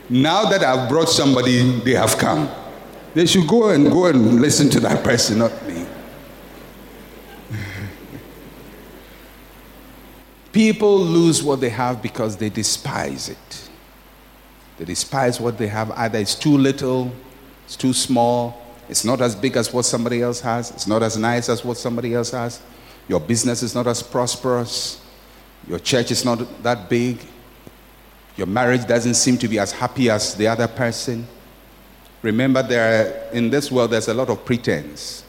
now 0.09 0.45
that 0.45 0.63
I've 0.63 0.89
brought 0.89 1.09
somebody, 1.09 1.79
they 1.79 1.93
have 1.93 2.17
come. 2.17 2.49
They 3.13 3.25
should 3.25 3.47
go 3.47 3.69
and 3.69 3.91
go 3.91 4.07
and 4.07 4.41
listen 4.41 4.69
to 4.71 4.79
that 4.81 5.03
person, 5.03 5.39
not 5.39 5.51
me. 5.67 5.85
People 10.51 10.99
lose 10.99 11.41
what 11.41 11.59
they 11.61 11.69
have 11.69 12.01
because 12.01 12.37
they 12.37 12.49
despise 12.49 13.29
it. 13.29 13.69
They 14.77 14.85
despise 14.85 15.39
what 15.39 15.57
they 15.57 15.67
have. 15.67 15.91
Either 15.91 16.19
it's 16.19 16.35
too 16.35 16.57
little, 16.57 17.11
it's 17.65 17.75
too 17.75 17.93
small, 17.93 18.61
it's 18.89 19.05
not 19.05 19.21
as 19.21 19.35
big 19.35 19.55
as 19.57 19.73
what 19.73 19.85
somebody 19.85 20.21
else 20.21 20.41
has, 20.41 20.71
it's 20.71 20.87
not 20.87 21.01
as 21.01 21.17
nice 21.17 21.49
as 21.49 21.63
what 21.63 21.77
somebody 21.77 22.13
else 22.13 22.31
has. 22.31 22.61
Your 23.07 23.19
business 23.19 23.63
is 23.63 23.73
not 23.73 23.87
as 23.87 24.03
prosperous, 24.03 25.01
your 25.67 25.79
church 25.79 26.11
is 26.11 26.25
not 26.25 26.63
that 26.63 26.89
big, 26.89 27.19
your 28.35 28.47
marriage 28.47 28.85
doesn't 28.87 29.13
seem 29.13 29.37
to 29.37 29.47
be 29.47 29.59
as 29.59 29.71
happy 29.71 30.09
as 30.09 30.35
the 30.35 30.47
other 30.47 30.67
person. 30.67 31.27
Remember, 32.21 32.63
there 32.63 33.29
are, 33.29 33.31
in 33.31 33.49
this 33.49 33.71
world, 33.71 33.91
there's 33.91 34.07
a 34.07 34.13
lot 34.13 34.29
of 34.29 34.43
pretense. 34.45 35.23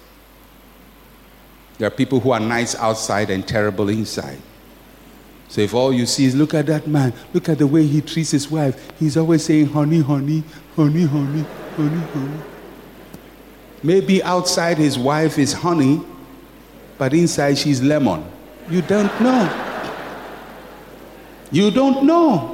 There 1.79 1.89
are 1.89 1.91
people 1.91 2.21
who 2.21 2.31
are 2.31 2.41
nice 2.41 2.75
outside 2.77 3.31
and 3.31 3.47
terrible 3.47 3.89
inside. 3.89 4.41
So 5.49 5.61
if 5.61 5.75
all 5.75 5.93
you 5.93 6.07
see 6.07 6.25
is 6.25 6.35
look 6.35 6.55
at 6.55 6.67
that 6.67 6.87
man, 6.87 7.13
look 7.33 7.49
at 7.49 7.59
the 7.59 7.67
way 7.67 7.85
he 7.87 8.01
treats 8.01 8.31
his 8.31 8.51
wife, 8.51 8.93
he's 8.99 9.17
always 9.17 9.45
saying, 9.45 9.67
honey, 9.67 10.01
honey, 10.01 10.43
honey, 10.77 11.05
honey, 11.05 11.45
honey, 11.77 12.01
honey. 12.01 12.43
Maybe 13.83 14.23
outside 14.23 14.79
his 14.79 14.99
wife 14.99 15.39
is 15.39 15.53
honey, 15.53 16.01
but 16.97 17.13
inside 17.13 17.59
she's 17.59 17.83
lemon. 17.83 18.25
You 18.71 18.83
don't 18.83 19.21
know. 19.21 19.91
You 21.51 21.71
don't 21.71 22.05
know. 22.05 22.54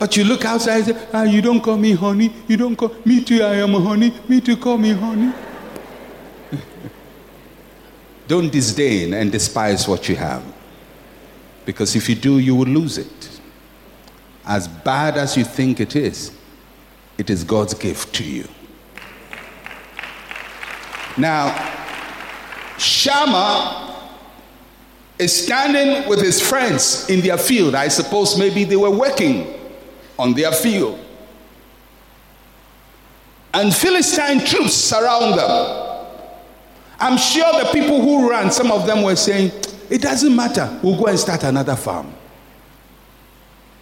But 0.00 0.16
you 0.16 0.24
look 0.24 0.46
outside 0.46 0.76
and 0.76 0.86
say, 0.86 1.08
ah, 1.12 1.24
you 1.24 1.42
don't 1.42 1.60
call 1.60 1.76
me 1.76 1.92
honey. 1.92 2.32
You 2.48 2.56
don't 2.56 2.74
call 2.74 2.96
me 3.04 3.22
too, 3.22 3.42
I 3.42 3.56
am 3.56 3.74
honey. 3.74 4.14
Me 4.26 4.40
too, 4.40 4.56
call 4.56 4.78
me 4.78 4.94
honey. 4.94 5.30
don't 8.26 8.50
disdain 8.50 9.12
and 9.12 9.30
despise 9.30 9.86
what 9.86 10.08
you 10.08 10.16
have. 10.16 10.42
Because 11.66 11.94
if 11.96 12.08
you 12.08 12.14
do, 12.14 12.38
you 12.38 12.56
will 12.56 12.66
lose 12.66 12.96
it. 12.96 13.40
As 14.46 14.66
bad 14.66 15.18
as 15.18 15.36
you 15.36 15.44
think 15.44 15.80
it 15.80 15.94
is, 15.94 16.32
it 17.18 17.28
is 17.28 17.44
God's 17.44 17.74
gift 17.74 18.14
to 18.14 18.24
you. 18.24 18.48
Now, 21.18 21.54
Shammah 22.78 23.98
is 25.18 25.44
standing 25.44 26.08
with 26.08 26.22
his 26.22 26.40
friends 26.40 27.10
in 27.10 27.20
their 27.20 27.36
field. 27.36 27.74
I 27.74 27.88
suppose 27.88 28.38
maybe 28.38 28.64
they 28.64 28.76
were 28.76 28.90
working 28.90 29.59
on 30.20 30.34
their 30.34 30.52
field. 30.52 30.98
And 33.52 33.74
Philistine 33.74 34.44
troops 34.44 34.74
surround 34.74 35.38
them. 35.38 35.96
I'm 37.00 37.16
sure 37.16 37.52
the 37.64 37.70
people 37.72 38.00
who 38.00 38.30
ran, 38.30 38.50
some 38.50 38.70
of 38.70 38.86
them 38.86 39.02
were 39.02 39.16
saying, 39.16 39.50
it 39.88 40.02
doesn't 40.02 40.34
matter. 40.36 40.78
We'll 40.82 40.98
go 40.98 41.06
and 41.06 41.18
start 41.18 41.42
another 41.42 41.74
farm. 41.74 42.12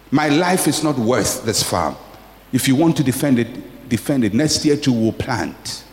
My 0.09 0.29
life 0.29 0.67
is 0.67 0.83
not 0.83 0.97
worth 0.97 1.43
this 1.45 1.61
farm. 1.61 1.95
If 2.51 2.67
you 2.67 2.75
want 2.75 2.97
to 2.97 3.03
defend 3.03 3.37
it, 3.37 3.89
defend 3.89 4.23
it. 4.23 4.33
Next 4.33 4.65
year 4.65 4.75
too, 4.75 4.93
we'll 4.93 5.11
plant. 5.11 5.83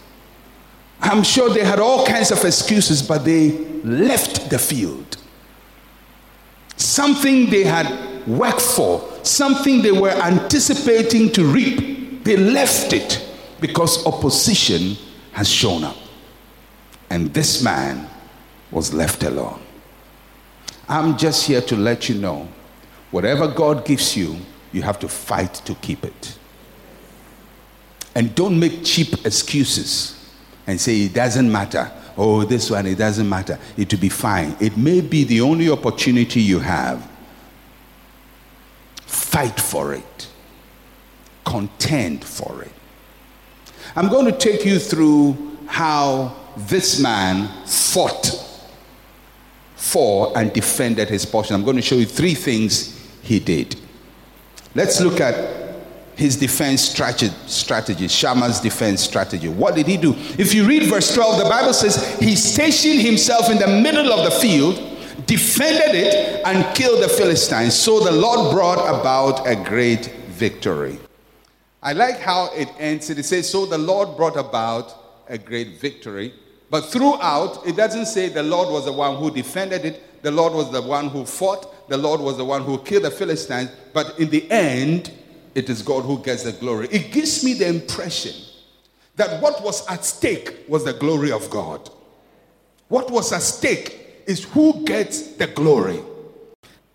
I'm 1.01 1.23
sure 1.23 1.51
they 1.51 1.65
had 1.65 1.79
all 1.79 2.07
kinds 2.07 2.31
of 2.31 2.43
excuses, 2.45 3.03
but 3.03 3.25
they 3.25 3.51
left 3.85 4.49
the 4.49 4.59
field. 4.59 5.19
Something 6.77 7.51
they 7.51 7.65
had 7.65 7.87
worked 8.27 8.61
for, 8.61 9.09
something 9.23 9.83
they 9.83 9.93
were 9.93 10.11
anticipating 10.11 11.31
to 11.33 11.45
reap, 11.45 12.25
they 12.25 12.37
left 12.37 12.93
it 12.93 13.25
because 13.61 14.05
opposition 14.07 14.97
has 15.33 15.49
shown 15.49 15.85
up. 15.85 15.97
And 17.11 17.33
this 17.33 17.63
man 17.63 18.09
was 18.71 18.93
left 18.93 19.23
alone. 19.23 19.61
I'm 20.89 21.17
just 21.17 21.47
here 21.47 21.61
to 21.63 21.77
let 21.77 22.09
you 22.09 22.17
know 22.17 22.49
whatever 23.11 23.49
God 23.49 23.85
gives 23.85 24.17
you, 24.17 24.37
you 24.73 24.83
have 24.83 24.99
to 25.01 25.09
fight 25.09 25.55
to 25.65 25.75
keep 25.77 26.05
it. 26.05 26.39
And 28.15 28.35
don't 28.35 28.59
make 28.59 28.85
cheap 28.85 29.27
excuses 29.27 30.33
and 30.67 30.81
say 30.81 31.03
it 31.03 31.15
doesn't 31.15 31.51
matter. 31.51 31.91
Oh, 32.17 32.45
this 32.45 32.71
one, 32.71 32.87
it 32.87 32.97
doesn't 32.97 33.29
matter. 33.29 33.59
It 33.77 33.93
will 33.93 34.01
be 34.01 34.09
fine. 34.09 34.57
It 34.59 34.77
may 34.77 35.01
be 35.01 35.25
the 35.25 35.43
only 35.43 35.69
opportunity 35.69 36.41
you 36.41 36.59
have. 36.59 37.09
Fight 39.37 39.61
for 39.61 39.93
it, 39.93 40.29
contend 41.45 42.25
for 42.25 42.63
it. 42.63 42.73
I'm 43.95 44.09
going 44.09 44.25
to 44.25 44.33
take 44.33 44.65
you 44.65 44.79
through 44.79 45.59
how 45.67 46.35
this 46.57 46.99
man 46.99 47.47
fought 47.67 48.31
for 49.75 50.33
and 50.39 50.51
defended 50.55 51.11
his 51.11 51.27
portion. 51.27 51.55
I'm 51.55 51.65
going 51.65 51.77
to 51.77 51.83
show 51.83 51.97
you 51.97 52.07
three 52.07 52.33
things 52.33 52.99
he 53.21 53.39
did. 53.39 53.79
Let's 54.75 55.03
look 55.03 55.21
at 55.21 55.85
his 56.15 56.37
defense 56.37 56.81
strategy, 56.81 57.29
Shammah's 58.09 58.59
defense 58.59 59.03
strategy. 59.03 59.51
What 59.51 59.75
did 59.75 59.87
he 59.87 59.99
do? 59.99 60.15
If 60.39 60.55
you 60.55 60.67
read 60.67 60.85
verse 60.85 61.15
12, 61.15 61.45
the 61.45 61.51
Bible 61.51 61.75
says 61.75 62.19
he 62.21 62.37
stationed 62.37 63.03
himself 63.03 63.51
in 63.51 63.59
the 63.59 63.83
middle 63.83 64.11
of 64.15 64.25
the 64.25 64.41
field, 64.41 64.86
defended 65.27 65.95
it, 65.95 66.43
and 66.45 66.75
killed 66.75 67.03
the 67.03 67.09
Philistines. 67.09 67.75
So 67.75 68.01
the 68.01 68.13
Lord 68.13 68.53
brought 68.55 68.79
about 69.01 69.47
a 69.47 69.57
great 69.57 70.07
victory. 70.29 70.99
I 71.83 71.93
like 71.93 72.21
how 72.21 72.51
it 72.55 72.69
ends. 72.79 73.11
It 73.11 73.23
says, 73.25 73.49
So 73.49 73.67
the 73.67 73.79
Lord 73.79 74.17
brought 74.17 74.37
about 74.37 74.95
a 75.29 75.37
great 75.37 75.81
victory. 75.81 76.33
But 76.71 76.83
throughout, 76.83 77.67
it 77.67 77.77
doesn't 77.77 78.07
say 78.07 78.29
the 78.29 78.43
Lord 78.43 78.69
was 78.71 78.85
the 78.87 78.93
one 78.93 79.17
who 79.17 79.31
defended 79.31 79.85
it, 79.85 80.23
the 80.23 80.31
Lord 80.31 80.53
was 80.53 80.73
the 80.73 80.83
one 80.83 81.09
who 81.09 81.25
fought, 81.25 81.89
the 81.89 81.97
Lord 81.97 82.21
was 82.21 82.37
the 82.37 82.45
one 82.45 82.63
who 82.63 82.79
killed 82.79 83.05
the 83.05 83.11
Philistines. 83.11 83.71
But 83.93 84.19
in 84.19 84.31
the 84.31 84.51
end, 84.51 85.13
it 85.55 85.71
is 85.71 85.83
God 85.83 86.03
who 86.03 86.23
gets 86.23 86.43
the 86.43 86.53
glory. 86.53 86.89
It 86.91 87.13
gives 87.13 87.45
me 87.45 87.55
the 87.55 87.69
impression 87.69 88.35
that 89.15 89.41
what 89.41 89.63
was 89.63 89.87
at 89.89 90.05
stake 90.05 90.65
was 90.69 90.85
the 90.85 90.93
glory 90.93 91.33
of 91.33 91.49
God. 91.51 91.89
What 92.89 93.11
was 93.11 93.33
at 93.33 93.43
stake 93.43 94.06
is 94.27 94.45
who 94.45 94.85
gets 94.85 95.33
the 95.37 95.47
glory. 95.47 96.01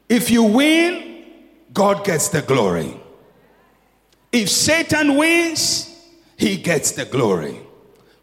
If 0.09 0.29
you 0.29 0.43
win, 0.43 1.25
God 1.73 2.05
gets 2.05 2.29
the 2.29 2.41
glory. 2.41 2.99
If 4.31 4.49
Satan 4.49 5.15
wins, 5.17 5.87
he 6.37 6.57
gets 6.57 6.91
the 6.91 7.05
glory. 7.05 7.59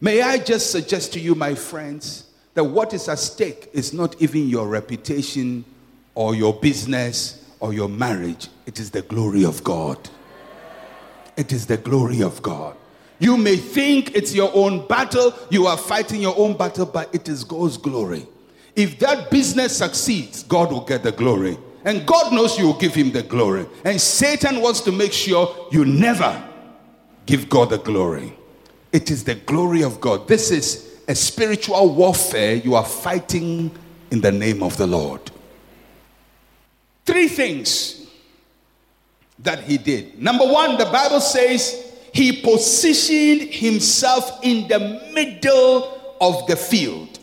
May 0.01 0.23
I 0.23 0.39
just 0.39 0.71
suggest 0.71 1.13
to 1.15 1.21
you, 1.21 1.35
my 1.35 1.55
friends, 1.55 2.31
that 2.55 2.65
what 2.65 2.93
is 2.93 3.09
at 3.09 3.19
stake 3.19 3.71
is 3.73 3.93
not 3.93 4.21
even 4.21 4.49
your 4.49 4.67
reputation 4.69 5.65
or 6.15 6.35
your 6.35 6.53
business 6.53 7.45
or 7.61 7.73
your 7.73 7.89
marriage, 7.89 8.49
it 8.67 8.79
is 8.79 8.91
the 8.91 9.03
glory 9.03 9.45
of 9.45 9.63
God. 9.65 9.99
It 11.37 11.53
is 11.53 11.67
the 11.67 11.77
glory 11.77 12.23
of 12.23 12.43
God. 12.43 12.77
You 13.21 13.37
may 13.37 13.57
think 13.57 14.15
it's 14.15 14.35
your 14.35 14.51
own 14.55 14.87
battle, 14.87 15.35
you 15.51 15.67
are 15.67 15.77
fighting 15.77 16.21
your 16.21 16.37
own 16.37 16.57
battle, 16.57 16.87
but 16.87 17.13
it 17.15 17.29
is 17.29 17.45
God's 17.45 17.77
glory. 17.77 18.27
If 18.79 19.01
that 19.01 19.29
business 19.29 19.79
succeeds, 19.79 20.45
God 20.45 20.71
will 20.71 20.83
get 20.85 21.03
the 21.03 21.11
glory. 21.11 21.59
And 21.85 22.07
God 22.07 22.33
knows 22.33 22.57
you 22.57 22.67
will 22.67 22.79
give 22.79 22.95
him 22.95 23.11
the 23.11 23.25
glory. 23.25 23.67
And 23.85 24.01
Satan 24.01 24.61
wants 24.61 24.81
to 24.83 24.93
make 24.93 25.13
sure 25.13 25.67
you 25.73 25.85
never 25.85 26.49
give 27.27 27.49
God 27.49 27.71
the 27.71 27.79
glory. 27.79 28.33
It 28.93 29.11
is 29.11 29.25
the 29.25 29.35
glory 29.35 29.83
of 29.83 30.01
God. 30.01 30.29
This 30.29 30.53
is 30.53 31.01
a 31.09 31.17
spiritual 31.17 31.93
warfare 31.93 32.55
you 32.55 32.77
are 32.77 32.85
fighting 32.85 33.73
in 34.13 34.21
the 34.21 34.31
name 34.31 34.63
of 34.63 34.77
the 34.77 34.87
Lord. 34.87 35.29
Three 37.05 37.27
things 37.27 38.07
that 39.41 39.65
he 39.65 39.77
did. 39.77 40.23
Number 40.23 40.45
one, 40.45 40.79
the 40.79 40.85
Bible 40.85 41.21
says 41.21 41.97
he 42.15 42.31
positioned 42.31 43.53
himself 43.53 44.39
in 44.45 44.69
the 44.69 45.03
middle 45.13 46.15
of 46.21 46.47
the 46.47 46.55
field. 46.55 47.18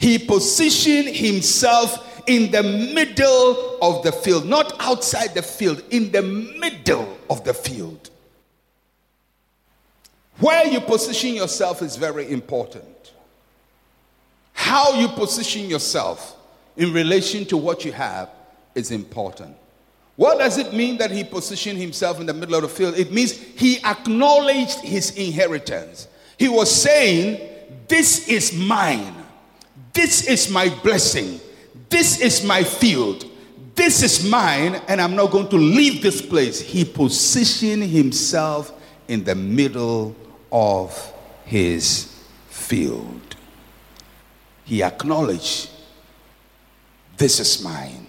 He 0.00 0.18
positioned 0.18 1.14
himself 1.14 2.22
in 2.26 2.50
the 2.50 2.62
middle 2.62 3.76
of 3.82 4.02
the 4.02 4.10
field, 4.10 4.46
not 4.46 4.74
outside 4.80 5.34
the 5.34 5.42
field, 5.42 5.82
in 5.90 6.10
the 6.10 6.22
middle 6.22 7.18
of 7.28 7.44
the 7.44 7.52
field. 7.52 8.08
Where 10.38 10.66
you 10.66 10.80
position 10.80 11.34
yourself 11.34 11.82
is 11.82 11.96
very 11.96 12.32
important. 12.32 13.12
How 14.54 14.98
you 14.98 15.08
position 15.08 15.68
yourself 15.68 16.34
in 16.78 16.94
relation 16.94 17.44
to 17.46 17.58
what 17.58 17.84
you 17.84 17.92
have 17.92 18.30
is 18.74 18.90
important. 18.92 19.54
What 20.16 20.38
does 20.38 20.56
it 20.56 20.72
mean 20.72 20.96
that 20.96 21.10
he 21.10 21.24
positioned 21.24 21.78
himself 21.78 22.20
in 22.20 22.26
the 22.26 22.32
middle 22.34 22.54
of 22.54 22.62
the 22.62 22.68
field? 22.68 22.98
It 22.98 23.12
means 23.12 23.32
he 23.32 23.84
acknowledged 23.84 24.80
his 24.80 25.10
inheritance. 25.10 26.08
He 26.38 26.48
was 26.48 26.74
saying, 26.74 27.38
This 27.86 28.28
is 28.28 28.54
mine. 28.54 29.19
This 29.92 30.26
is 30.26 30.50
my 30.50 30.68
blessing. 30.82 31.40
This 31.88 32.20
is 32.20 32.44
my 32.44 32.62
field. 32.62 33.24
This 33.74 34.02
is 34.02 34.28
mine, 34.28 34.80
and 34.88 35.00
I'm 35.00 35.16
not 35.16 35.30
going 35.30 35.48
to 35.48 35.56
leave 35.56 36.02
this 36.02 36.20
place. 36.20 36.60
He 36.60 36.84
positioned 36.84 37.84
himself 37.84 38.72
in 39.08 39.24
the 39.24 39.34
middle 39.34 40.14
of 40.52 41.12
his 41.44 42.14
field. 42.48 43.36
He 44.64 44.82
acknowledged, 44.82 45.70
This 47.16 47.40
is 47.40 47.62
mine. 47.64 48.06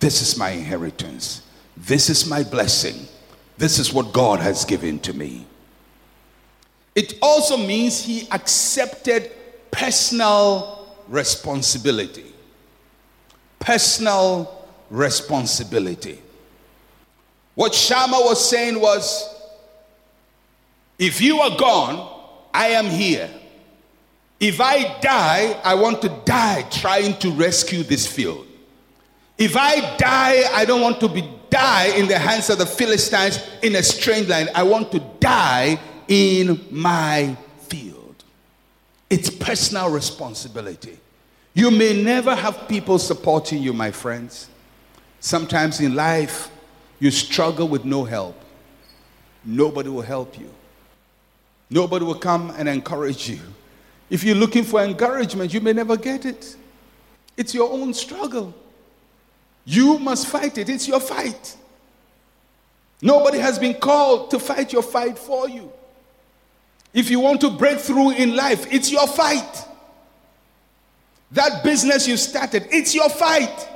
This 0.00 0.22
is 0.22 0.36
my 0.36 0.50
inheritance. 0.50 1.42
This 1.76 2.10
is 2.10 2.28
my 2.28 2.42
blessing. 2.42 3.06
This 3.56 3.78
is 3.78 3.92
what 3.92 4.12
God 4.12 4.40
has 4.40 4.64
given 4.64 4.98
to 5.00 5.12
me. 5.12 5.46
It 6.94 7.14
also 7.22 7.56
means 7.56 8.02
he 8.02 8.26
accepted 8.30 9.30
personal 9.70 10.79
responsibility 11.10 12.30
personal 13.60 14.66
responsibility. 14.90 16.18
What 17.54 17.72
Shammah 17.74 18.18
was 18.18 18.48
saying 18.48 18.80
was 18.80 19.32
if 20.98 21.20
you 21.20 21.38
are 21.38 21.56
gone, 21.56 22.24
I 22.52 22.68
am 22.68 22.86
here. 22.86 23.30
If 24.40 24.60
I 24.60 24.98
die, 25.00 25.60
I 25.62 25.74
want 25.74 26.02
to 26.02 26.08
die 26.24 26.62
trying 26.70 27.16
to 27.18 27.30
rescue 27.30 27.82
this 27.82 28.06
field. 28.06 28.46
If 29.36 29.56
I 29.56 29.96
die, 29.96 30.44
I 30.52 30.64
don't 30.64 30.80
want 30.80 30.98
to 31.00 31.08
be 31.08 31.28
die 31.50 31.88
in 31.96 32.08
the 32.08 32.18
hands 32.18 32.48
of 32.50 32.58
the 32.58 32.66
Philistines 32.66 33.38
in 33.62 33.76
a 33.76 33.82
strange 33.82 34.28
land. 34.28 34.50
I 34.54 34.62
want 34.62 34.90
to 34.92 35.00
die 35.20 35.78
in 36.08 36.66
my 36.70 37.36
field. 37.60 37.99
It's 39.10 39.28
personal 39.28 39.90
responsibility. 39.90 40.98
You 41.52 41.72
may 41.72 42.00
never 42.00 42.34
have 42.34 42.68
people 42.68 42.98
supporting 42.98 43.60
you, 43.60 43.72
my 43.72 43.90
friends. 43.90 44.48
Sometimes 45.18 45.80
in 45.80 45.96
life, 45.96 46.48
you 47.00 47.10
struggle 47.10 47.66
with 47.66 47.84
no 47.84 48.04
help. 48.04 48.40
Nobody 49.44 49.88
will 49.88 50.02
help 50.02 50.38
you. 50.38 50.48
Nobody 51.68 52.04
will 52.04 52.14
come 52.18 52.52
and 52.56 52.68
encourage 52.68 53.28
you. 53.28 53.40
If 54.08 54.22
you're 54.22 54.36
looking 54.36 54.64
for 54.64 54.82
encouragement, 54.82 55.52
you 55.52 55.60
may 55.60 55.72
never 55.72 55.96
get 55.96 56.24
it. 56.24 56.56
It's 57.36 57.54
your 57.54 57.70
own 57.70 57.94
struggle. 57.94 58.54
You 59.64 59.98
must 59.98 60.26
fight 60.26 60.58
it. 60.58 60.68
It's 60.68 60.86
your 60.86 61.00
fight. 61.00 61.56
Nobody 63.02 63.38
has 63.38 63.58
been 63.58 63.74
called 63.74 64.30
to 64.30 64.38
fight 64.38 64.72
your 64.72 64.82
fight 64.82 65.18
for 65.18 65.48
you. 65.48 65.72
If 66.92 67.10
you 67.10 67.20
want 67.20 67.40
to 67.42 67.50
break 67.50 67.78
through 67.78 68.12
in 68.12 68.34
life, 68.34 68.66
it's 68.72 68.90
your 68.90 69.06
fight. 69.06 69.66
That 71.32 71.62
business 71.62 72.08
you 72.08 72.16
started, 72.16 72.66
it's 72.70 72.94
your 72.94 73.08
fight. 73.08 73.68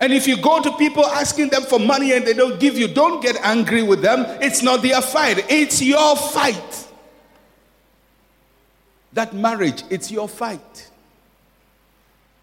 And 0.00 0.12
if 0.12 0.26
you 0.26 0.36
go 0.36 0.60
to 0.60 0.72
people 0.76 1.06
asking 1.06 1.50
them 1.50 1.62
for 1.62 1.78
money 1.78 2.12
and 2.12 2.26
they 2.26 2.34
don't 2.34 2.58
give 2.58 2.76
you, 2.76 2.88
don't 2.88 3.22
get 3.22 3.36
angry 3.36 3.82
with 3.82 4.02
them. 4.02 4.26
It's 4.42 4.62
not 4.62 4.82
their 4.82 5.00
fight, 5.00 5.46
it's 5.48 5.80
your 5.80 6.16
fight. 6.16 6.88
That 9.12 9.32
marriage, 9.32 9.84
it's 9.90 10.10
your 10.10 10.28
fight. 10.28 10.90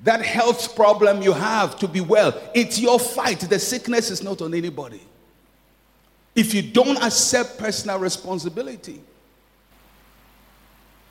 That 0.04 0.26
health 0.26 0.76
problem 0.76 1.22
you 1.22 1.34
have 1.34 1.78
to 1.80 1.88
be 1.88 2.00
well, 2.00 2.34
it's 2.56 2.80
your 2.80 3.00
fight. 3.00 3.42
The 3.42 3.60
sickness 3.60 4.10
is 4.10 4.24
not 4.24 4.42
on 4.42 4.54
anybody. 4.54 5.02
If 6.34 6.54
you 6.54 6.62
don't 6.62 6.98
accept 7.04 7.60
personal 7.60 8.00
responsibility, 8.00 9.02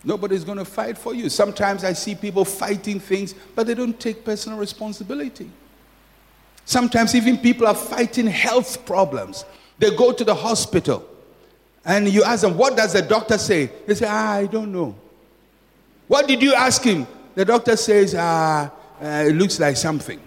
Nobody's 0.03 0.45
going 0.45 0.59
to 0.59 0.65
fight 0.65 0.97
for 0.97 1.15
you. 1.15 1.29
Sometimes 1.29 1.85
I 1.85 1.93
see 1.93 2.15
people 2.15 2.45
fighting 2.45 3.01
things, 3.01 3.35
but 3.55 3.67
they 3.67 3.75
don't 3.75 3.99
take 3.99 4.25
personal 4.25 4.59
responsibility. 4.59 5.51
Sometimes 6.65 7.15
even 7.15 7.37
people 7.37 7.67
are 7.67 7.75
fighting 7.75 8.27
health 8.27 8.87
problems. 8.87 9.45
They 9.79 9.95
go 9.95 10.13
to 10.13 10.25
the 10.25 10.35
hospital 10.35 11.07
and 11.85 12.09
you 12.09 12.23
ask 12.23 12.43
them, 12.43 12.57
What 12.57 12.77
does 12.77 12.93
the 12.93 13.03
doctor 13.03 13.39
say? 13.39 13.71
They 13.87 13.95
say, 13.95 14.07
ah, 14.09 14.35
I 14.35 14.47
don't 14.47 14.73
know. 14.73 14.95
What 16.07 16.29
did 16.29 16.43
you 16.43 16.55
ask 16.55 16.83
him? 16.83 17.07
The 17.35 17.45
doctor 17.45 17.77
says, 17.77 18.15
Ah, 18.17 18.71
uh, 19.01 19.25
it 19.27 19.35
looks 19.35 19.59
like 19.59 19.77
something. 19.77 20.21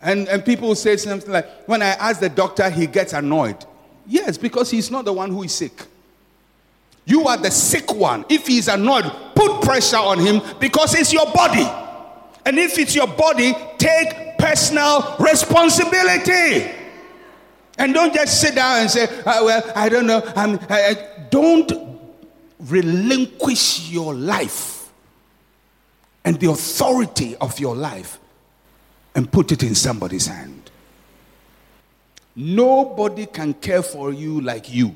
And, 0.00 0.26
and 0.28 0.44
people 0.44 0.74
say 0.74 0.96
something 0.96 1.30
like, 1.30 1.48
When 1.66 1.82
I 1.82 1.90
ask 1.90 2.20
the 2.20 2.28
doctor, 2.28 2.68
he 2.68 2.86
gets 2.86 3.12
annoyed. 3.12 3.64
Yes, 4.06 4.36
because 4.36 4.70
he's 4.70 4.90
not 4.90 5.04
the 5.04 5.12
one 5.12 5.30
who 5.30 5.42
is 5.42 5.54
sick. 5.54 5.86
You 7.04 7.26
are 7.26 7.36
the 7.36 7.50
sick 7.50 7.92
one. 7.94 8.24
If 8.28 8.46
he's 8.46 8.68
annoyed, 8.68 9.10
put 9.34 9.62
pressure 9.62 9.96
on 9.96 10.18
him 10.18 10.40
because 10.60 10.94
it's 10.94 11.12
your 11.12 11.26
body. 11.32 11.66
And 12.44 12.58
if 12.58 12.78
it's 12.78 12.94
your 12.94 13.08
body, 13.08 13.54
take 13.78 14.38
personal 14.38 15.16
responsibility. 15.18 16.70
And 17.78 17.94
don't 17.94 18.12
just 18.12 18.40
sit 18.40 18.54
down 18.54 18.80
and 18.82 18.90
say, 18.90 19.08
oh, 19.26 19.44
well, 19.46 19.72
I 19.74 19.88
don't 19.88 20.06
know. 20.06 20.22
I, 20.36 20.58
I, 20.70 21.08
don't 21.30 21.72
relinquish 22.60 23.90
your 23.90 24.14
life 24.14 24.92
and 26.24 26.38
the 26.38 26.50
authority 26.50 27.34
of 27.36 27.58
your 27.58 27.74
life 27.74 28.18
and 29.14 29.30
put 29.30 29.50
it 29.50 29.62
in 29.62 29.74
somebody's 29.74 30.26
hand. 30.26 30.70
Nobody 32.36 33.26
can 33.26 33.54
care 33.54 33.82
for 33.82 34.12
you 34.12 34.40
like 34.40 34.72
you. 34.72 34.94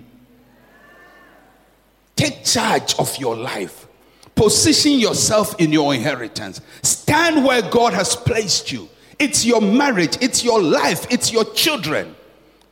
Take 2.16 2.44
charge 2.44 2.98
of 2.98 3.16
your 3.18 3.36
life. 3.36 3.86
Position 4.34 4.92
yourself 4.92 5.54
in 5.60 5.72
your 5.72 5.94
inheritance. 5.94 6.60
Stand 6.82 7.44
where 7.44 7.62
God 7.62 7.92
has 7.92 8.16
placed 8.16 8.72
you. 8.72 8.88
It's 9.18 9.46
your 9.46 9.62
marriage, 9.62 10.18
it's 10.20 10.44
your 10.44 10.60
life, 10.60 11.06
it's 11.10 11.32
your 11.32 11.44
children. 11.54 12.14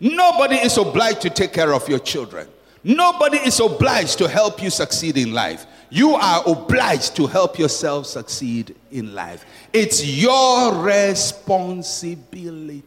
Nobody 0.00 0.56
is 0.56 0.76
obliged 0.76 1.20
to 1.22 1.30
take 1.30 1.52
care 1.52 1.72
of 1.72 1.88
your 1.88 2.00
children. 2.00 2.48
Nobody 2.82 3.38
is 3.38 3.60
obliged 3.60 4.18
to 4.18 4.28
help 4.28 4.60
you 4.62 4.68
succeed 4.68 5.16
in 5.16 5.32
life. 5.32 5.64
You 5.88 6.16
are 6.16 6.42
obliged 6.46 7.16
to 7.16 7.26
help 7.26 7.58
yourself 7.58 8.04
succeed 8.06 8.74
in 8.90 9.14
life. 9.14 9.46
It's 9.72 10.04
your 10.04 10.74
responsibility. 10.82 12.82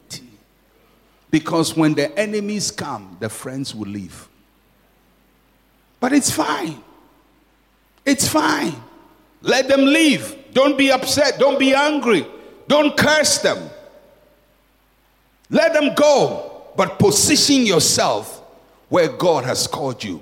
Because 1.31 1.75
when 1.75 1.95
the 1.95 2.15
enemies 2.17 2.69
come, 2.69 3.17
the 3.19 3.29
friends 3.29 3.73
will 3.73 3.89
leave. 3.89 4.27
But 5.99 6.13
it's 6.13 6.31
fine. 6.31 6.81
It's 8.05 8.27
fine. 8.27 8.75
Let 9.41 9.67
them 9.67 9.85
leave. 9.85 10.53
Don't 10.53 10.77
be 10.77 10.91
upset. 10.91 11.39
Don't 11.39 11.59
be 11.59 11.73
angry. 11.73 12.25
Don't 12.67 12.95
curse 12.97 13.39
them. 13.39 13.69
Let 15.49 15.73
them 15.73 15.93
go. 15.95 16.63
But 16.75 16.99
position 16.99 17.65
yourself 17.65 18.41
where 18.89 19.09
God 19.09 19.43
has 19.45 19.67
called 19.67 20.03
you. 20.03 20.21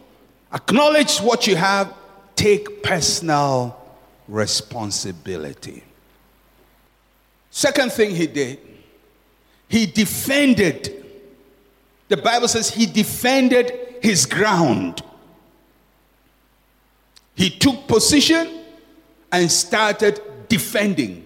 Acknowledge 0.54 1.20
what 1.20 1.48
you 1.48 1.56
have. 1.56 1.94
Take 2.36 2.84
personal 2.84 3.78
responsibility. 4.28 5.84
Second 7.50 7.92
thing 7.92 8.14
he 8.14 8.28
did, 8.28 8.60
he 9.70 9.86
defended. 9.86 11.06
The 12.10 12.18
Bible 12.18 12.48
says 12.48 12.70
he 12.70 12.86
defended 12.86 13.96
his 14.02 14.26
ground. 14.26 15.02
He 17.36 17.50
took 17.50 17.88
position 17.88 18.64
and 19.32 19.52
started 19.52 20.22
defending. 20.48 21.26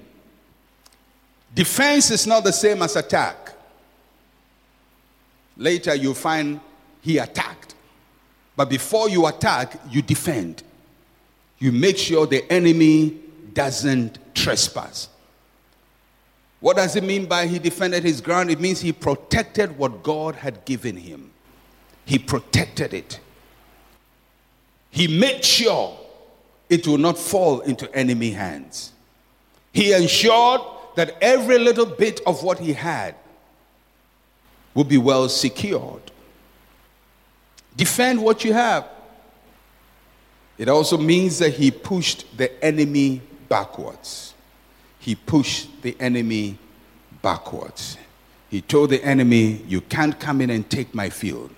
Defense 1.53 2.11
is 2.11 2.25
not 2.25 2.43
the 2.43 2.51
same 2.53 2.81
as 2.81 2.95
attack. 2.95 3.53
Later, 5.57 5.93
you 5.93 6.13
find 6.13 6.59
he 7.01 7.17
attacked. 7.17 7.75
But 8.55 8.69
before 8.69 9.09
you 9.09 9.27
attack, 9.27 9.79
you 9.89 10.01
defend. 10.01 10.63
You 11.59 11.71
make 11.71 11.97
sure 11.97 12.25
the 12.25 12.49
enemy 12.51 13.19
doesn't 13.53 14.17
trespass. 14.33 15.09
What 16.59 16.77
does 16.77 16.95
it 16.95 17.03
mean 17.03 17.25
by 17.25 17.47
he 17.47 17.59
defended 17.59 18.03
his 18.03 18.19
ground? 18.21 18.49
It 18.49 18.59
means 18.59 18.81
he 18.81 18.91
protected 18.91 19.77
what 19.77 20.03
God 20.03 20.35
had 20.35 20.65
given 20.65 20.97
him. 20.97 21.31
He 22.05 22.17
protected 22.19 22.93
it. 22.93 23.19
He 24.89 25.07
made 25.07 25.45
sure 25.45 25.98
it 26.69 26.87
will 26.87 26.97
not 26.97 27.17
fall 27.17 27.61
into 27.61 27.93
enemy 27.95 28.31
hands. 28.31 28.93
He 29.73 29.93
ensured 29.93 30.61
that 30.95 31.17
every 31.21 31.57
little 31.57 31.85
bit 31.85 32.21
of 32.25 32.43
what 32.43 32.59
he 32.59 32.73
had 32.73 33.15
would 34.73 34.87
be 34.87 34.97
well 34.97 35.27
secured. 35.29 36.11
Defend 37.75 38.21
what 38.21 38.43
you 38.43 38.53
have. 38.53 38.87
It 40.57 40.67
also 40.67 40.97
means 40.97 41.39
that 41.39 41.53
he 41.53 41.71
pushed 41.71 42.37
the 42.37 42.63
enemy 42.63 43.21
backwards. 43.47 44.33
He 44.99 45.15
pushed 45.15 45.81
the 45.81 45.95
enemy 45.99 46.57
backwards. 47.21 47.97
He 48.49 48.61
told 48.61 48.89
the 48.89 49.01
enemy, 49.03 49.63
You 49.67 49.81
can't 49.81 50.19
come 50.19 50.41
in 50.41 50.49
and 50.49 50.69
take 50.69 50.93
my 50.93 51.09
field. 51.09 51.51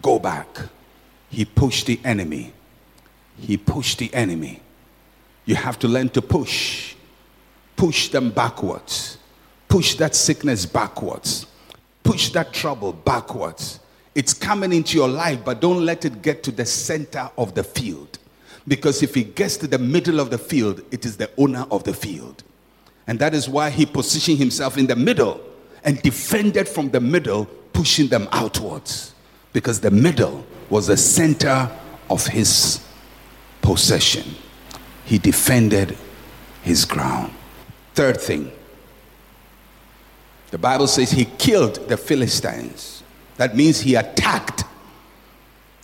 Go 0.00 0.18
back. 0.18 0.46
He 1.28 1.44
pushed 1.44 1.86
the 1.86 2.00
enemy. 2.04 2.52
He 3.42 3.56
pushed 3.56 3.98
the 3.98 4.12
enemy. 4.14 4.60
You 5.44 5.56
have 5.56 5.78
to 5.80 5.88
learn 5.88 6.08
to 6.10 6.22
push. 6.22 6.94
Push 7.76 8.08
them 8.08 8.30
backwards. 8.30 9.18
Push 9.68 9.96
that 9.96 10.14
sickness 10.14 10.66
backwards. 10.66 11.46
Push 12.02 12.30
that 12.30 12.52
trouble 12.52 12.92
backwards. 12.92 13.80
It's 14.14 14.34
coming 14.34 14.72
into 14.72 14.96
your 14.96 15.08
life, 15.08 15.40
but 15.44 15.60
don't 15.60 15.84
let 15.84 16.04
it 16.04 16.22
get 16.22 16.42
to 16.44 16.52
the 16.52 16.66
center 16.66 17.30
of 17.38 17.54
the 17.54 17.64
field. 17.64 18.18
Because 18.68 19.02
if 19.02 19.16
it 19.16 19.34
gets 19.34 19.56
to 19.58 19.66
the 19.66 19.78
middle 19.78 20.20
of 20.20 20.30
the 20.30 20.38
field, 20.38 20.82
it 20.90 21.04
is 21.04 21.16
the 21.16 21.30
owner 21.36 21.66
of 21.70 21.82
the 21.84 21.94
field. 21.94 22.44
And 23.06 23.18
that 23.18 23.34
is 23.34 23.48
why 23.48 23.70
he 23.70 23.86
positioned 23.86 24.38
himself 24.38 24.78
in 24.78 24.86
the 24.86 24.94
middle 24.94 25.40
and 25.82 26.00
defended 26.02 26.68
from 26.68 26.90
the 26.90 27.00
middle, 27.00 27.46
pushing 27.72 28.06
them 28.06 28.28
outwards 28.30 29.12
because 29.52 29.80
the 29.80 29.90
middle 29.90 30.44
was 30.70 30.86
the 30.86 30.96
center 30.96 31.70
of 32.10 32.26
his 32.26 32.80
possession. 33.62 34.34
He 35.04 35.18
defended 35.18 35.96
his 36.62 36.84
ground. 36.84 37.32
Third 37.94 38.20
thing, 38.20 38.52
the 40.50 40.58
Bible 40.58 40.86
says 40.86 41.10
he 41.10 41.24
killed 41.24 41.88
the 41.88 41.96
Philistines. 41.96 43.02
That 43.36 43.56
means 43.56 43.80
he 43.80 43.94
attacked. 43.94 44.64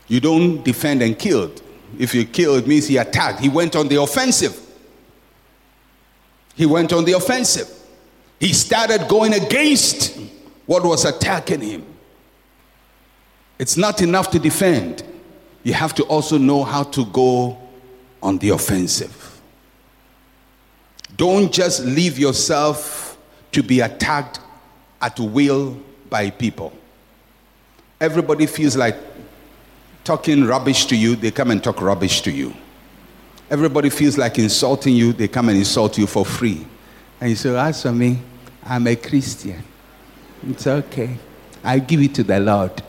You 0.08 0.20
don't 0.20 0.62
defend 0.62 1.02
and 1.02 1.18
kill. 1.18 1.52
If 1.98 2.14
you 2.14 2.24
kill, 2.26 2.56
it 2.56 2.66
means 2.66 2.86
he 2.86 2.98
attacked. 2.98 3.40
He 3.40 3.48
went 3.48 3.74
on 3.74 3.88
the 3.88 3.96
offensive. 4.00 4.58
He 6.54 6.66
went 6.66 6.92
on 6.92 7.04
the 7.04 7.12
offensive. 7.12 7.68
He 8.40 8.52
started 8.52 9.08
going 9.08 9.34
against 9.34 10.18
what 10.66 10.84
was 10.84 11.04
attacking 11.04 11.60
him. 11.60 11.86
It's 13.58 13.76
not 13.76 14.00
enough 14.02 14.30
to 14.32 14.38
defend, 14.38 15.02
you 15.62 15.72
have 15.72 15.94
to 15.96 16.04
also 16.04 16.38
know 16.38 16.62
how 16.62 16.84
to 16.84 17.04
go 17.06 17.58
on 18.22 18.38
the 18.38 18.50
offensive. 18.50 19.40
Don't 21.16 21.52
just 21.52 21.84
leave 21.84 22.18
yourself 22.18 23.18
to 23.52 23.62
be 23.62 23.80
attacked 23.80 24.40
at 25.00 25.18
will 25.18 25.76
by 26.08 26.30
people. 26.30 26.72
Everybody 28.00 28.46
feels 28.46 28.76
like 28.76 28.96
talking 30.04 30.44
rubbish 30.44 30.86
to 30.86 30.96
you, 30.96 31.16
they 31.16 31.30
come 31.30 31.50
and 31.50 31.62
talk 31.62 31.80
rubbish 31.80 32.20
to 32.22 32.30
you. 32.30 32.54
Everybody 33.50 33.90
feels 33.90 34.18
like 34.18 34.38
insulting 34.38 34.94
you, 34.94 35.12
they 35.12 35.28
come 35.28 35.48
and 35.48 35.58
insult 35.58 35.98
you 35.98 36.06
for 36.06 36.24
free. 36.24 36.66
And 37.20 37.30
you 37.30 37.36
say, 37.36 37.56
As 37.56 37.82
for 37.82 37.92
me, 37.92 38.18
I'm 38.64 38.86
a 38.86 38.96
Christian. 38.96 39.62
It's 40.48 40.66
okay. 40.66 41.16
I 41.64 41.78
give 41.78 42.00
it 42.00 42.14
to 42.16 42.22
the 42.22 42.38
Lord. 42.38 42.82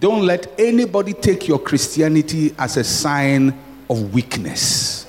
Don't 0.00 0.24
let 0.24 0.52
anybody 0.58 1.12
take 1.12 1.48
your 1.48 1.58
Christianity 1.58 2.54
as 2.58 2.76
a 2.76 2.84
sign 2.84 3.58
of 3.90 4.14
weakness. 4.14 5.06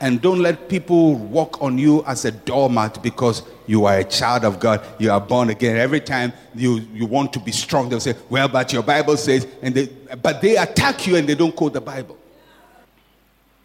And 0.00 0.20
don't 0.20 0.40
let 0.40 0.68
people 0.68 1.14
walk 1.14 1.62
on 1.62 1.78
you 1.78 2.04
as 2.06 2.24
a 2.24 2.32
doormat 2.32 3.00
because 3.04 3.44
you 3.68 3.84
are 3.84 3.98
a 3.98 4.04
child 4.04 4.44
of 4.44 4.58
God. 4.58 4.84
You 4.98 5.12
are 5.12 5.20
born 5.20 5.50
again. 5.50 5.76
Every 5.76 6.00
time 6.00 6.32
you, 6.56 6.78
you 6.92 7.06
want 7.06 7.32
to 7.34 7.38
be 7.38 7.52
strong, 7.52 7.88
they'll 7.88 8.00
say, 8.00 8.16
Well, 8.28 8.48
but 8.48 8.72
your 8.72 8.82
Bible 8.82 9.16
says, 9.16 9.46
and 9.62 9.72
they, 9.72 9.86
but 10.20 10.42
they 10.42 10.56
attack 10.56 11.06
you 11.06 11.14
and 11.14 11.28
they 11.28 11.36
don't 11.36 11.54
quote 11.54 11.74
the 11.74 11.80
Bible. 11.80 12.18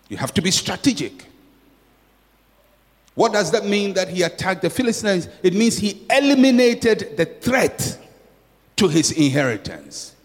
You 0.10 0.18
have 0.18 0.32
to 0.36 0.42
be 0.44 0.52
strategic. 0.52 1.26
What 3.16 3.34
does 3.34 3.50
that 3.50 3.66
mean 3.66 3.96
that 3.96 4.08
he 4.08 4.22
attacked 4.22 4.62
the 4.62 4.70
Philistines? 4.70 5.28
It 5.42 5.56
means 5.56 5.80
he 5.80 6.06
eliminated 6.08 7.18
the 7.18 7.26
threat 7.26 7.98
to 8.78 8.88
his 8.88 9.12
inheritance. 9.12 10.16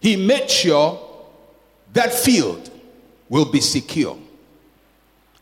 He 0.00 0.16
made 0.16 0.50
sure 0.50 1.00
that 1.92 2.12
field 2.12 2.70
will 3.28 3.44
be 3.50 3.60
secure. 3.60 4.18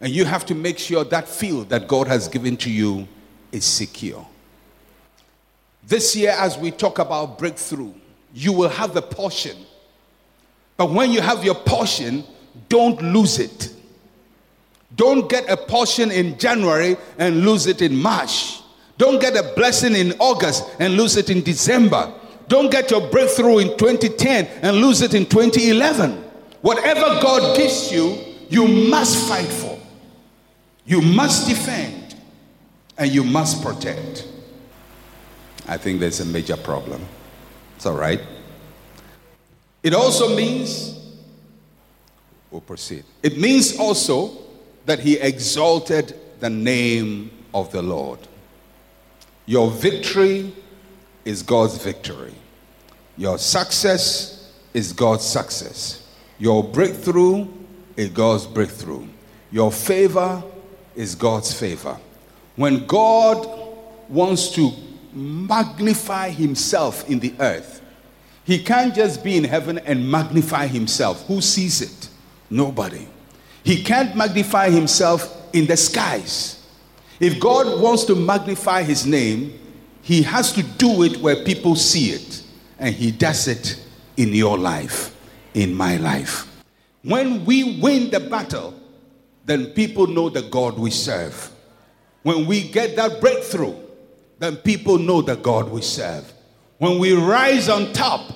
And 0.00 0.12
you 0.12 0.24
have 0.24 0.44
to 0.46 0.54
make 0.54 0.78
sure 0.78 1.04
that 1.04 1.28
field 1.28 1.68
that 1.70 1.88
God 1.88 2.06
has 2.08 2.28
given 2.28 2.56
to 2.58 2.70
you 2.70 3.08
is 3.52 3.64
secure. 3.64 4.26
This 5.86 6.16
year, 6.16 6.34
as 6.38 6.58
we 6.58 6.70
talk 6.70 6.98
about 6.98 7.38
breakthrough, 7.38 7.92
you 8.34 8.52
will 8.52 8.68
have 8.68 8.96
a 8.96 9.02
portion. 9.02 9.56
But 10.76 10.90
when 10.90 11.10
you 11.10 11.20
have 11.20 11.44
your 11.44 11.54
portion, 11.54 12.24
don't 12.68 13.00
lose 13.00 13.38
it. 13.38 13.74
Don't 14.96 15.28
get 15.28 15.48
a 15.48 15.56
portion 15.56 16.10
in 16.10 16.38
January 16.38 16.96
and 17.18 17.44
lose 17.44 17.66
it 17.66 17.82
in 17.82 17.96
March. 17.96 18.60
Don't 18.96 19.20
get 19.20 19.36
a 19.36 19.54
blessing 19.54 19.94
in 19.94 20.12
August 20.18 20.64
and 20.78 20.96
lose 20.96 21.16
it 21.16 21.30
in 21.30 21.42
December. 21.42 22.12
Don't 22.48 22.70
get 22.70 22.90
your 22.90 23.08
breakthrough 23.08 23.58
in 23.58 23.76
2010 23.78 24.46
and 24.62 24.76
lose 24.76 25.02
it 25.02 25.14
in 25.14 25.26
2011. 25.26 26.22
Whatever 26.60 27.20
God 27.20 27.56
gives 27.56 27.92
you, 27.92 28.18
you 28.48 28.66
must 28.66 29.28
fight 29.28 29.46
for. 29.46 29.78
You 30.84 31.00
must 31.00 31.48
defend 31.48 32.14
and 32.98 33.10
you 33.10 33.24
must 33.24 33.62
protect. 33.62 34.28
I 35.66 35.76
think 35.78 36.00
there's 36.00 36.20
a 36.20 36.26
major 36.26 36.56
problem. 36.56 37.02
It's 37.76 37.86
all 37.86 37.96
right. 37.96 38.20
It 39.82 39.94
also 39.94 40.34
means, 40.34 40.98
we'll 42.50 42.60
proceed. 42.60 43.04
It 43.22 43.38
means 43.38 43.78
also 43.78 44.32
that 44.86 45.00
he 45.00 45.18
exalted 45.18 46.18
the 46.40 46.50
name 46.50 47.30
of 47.54 47.72
the 47.72 47.82
Lord. 47.82 48.18
Your 49.46 49.70
victory 49.70 50.52
is 51.24 51.42
God's 51.42 51.82
victory. 51.82 52.34
Your 53.16 53.38
success 53.38 54.52
is 54.72 54.92
God's 54.92 55.24
success. 55.24 56.06
Your 56.38 56.64
breakthrough 56.64 57.48
is 57.96 58.10
God's 58.10 58.46
breakthrough. 58.46 59.06
Your 59.50 59.70
favor 59.70 60.42
is 60.96 61.14
God's 61.14 61.52
favor. 61.52 61.96
When 62.56 62.86
God 62.86 63.48
wants 64.08 64.50
to 64.50 64.70
magnify 65.12 66.30
himself 66.30 67.08
in 67.08 67.20
the 67.20 67.34
earth, 67.38 67.80
he 68.44 68.62
can't 68.62 68.94
just 68.94 69.24
be 69.24 69.36
in 69.36 69.44
heaven 69.44 69.78
and 69.78 70.10
magnify 70.10 70.66
himself. 70.66 71.26
Who 71.26 71.40
sees 71.40 71.80
it? 71.80 72.08
Nobody. 72.50 73.06
He 73.62 73.82
can't 73.82 74.14
magnify 74.14 74.70
himself 74.70 75.48
in 75.54 75.66
the 75.66 75.76
skies. 75.76 76.66
If 77.20 77.40
God 77.40 77.80
wants 77.80 78.04
to 78.04 78.14
magnify 78.14 78.82
his 78.82 79.06
name, 79.06 79.58
he 80.04 80.20
has 80.22 80.52
to 80.52 80.62
do 80.62 81.02
it 81.02 81.16
where 81.16 81.44
people 81.44 81.74
see 81.74 82.10
it. 82.10 82.42
And 82.78 82.94
he 82.94 83.10
does 83.10 83.48
it 83.48 83.82
in 84.18 84.34
your 84.34 84.58
life, 84.58 85.16
in 85.54 85.74
my 85.74 85.96
life. 85.96 86.46
When 87.02 87.46
we 87.46 87.80
win 87.80 88.10
the 88.10 88.20
battle, 88.20 88.78
then 89.46 89.66
people 89.68 90.06
know 90.06 90.28
the 90.28 90.42
God 90.42 90.78
we 90.78 90.90
serve. 90.90 91.50
When 92.22 92.44
we 92.46 92.68
get 92.68 92.96
that 92.96 93.18
breakthrough, 93.20 93.74
then 94.38 94.56
people 94.56 94.98
know 94.98 95.22
the 95.22 95.36
God 95.36 95.70
we 95.70 95.80
serve. 95.80 96.30
When 96.76 96.98
we 96.98 97.14
rise 97.14 97.70
on 97.70 97.94
top, 97.94 98.30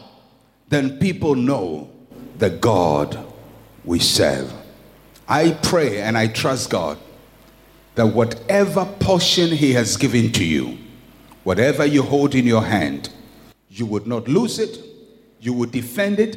then 0.71 0.99
people 0.99 1.35
know 1.35 1.91
the 2.39 2.49
God 2.49 3.27
we 3.85 3.99
serve. 3.99 4.51
I 5.29 5.51
pray 5.63 6.01
and 6.01 6.17
I 6.17 6.29
trust 6.29 6.71
God 6.71 6.99
that 7.95 8.07
whatever 8.07 8.87
portion 9.01 9.51
He 9.51 9.75
has 9.75 9.99
given 9.99 10.33
to 10.33 10.45
you, 10.45 10.79
whatever 11.49 11.87
you 11.87 12.03
hold 12.03 12.35
in 12.35 12.47
your 12.47 12.61
hand, 12.61 13.09
you 13.71 13.87
would 13.87 14.07
not 14.07 14.29
lose 14.29 14.59
it, 14.59 14.85
you 15.41 15.55
will 15.55 15.71
defend 15.71 16.21
it, 16.21 16.37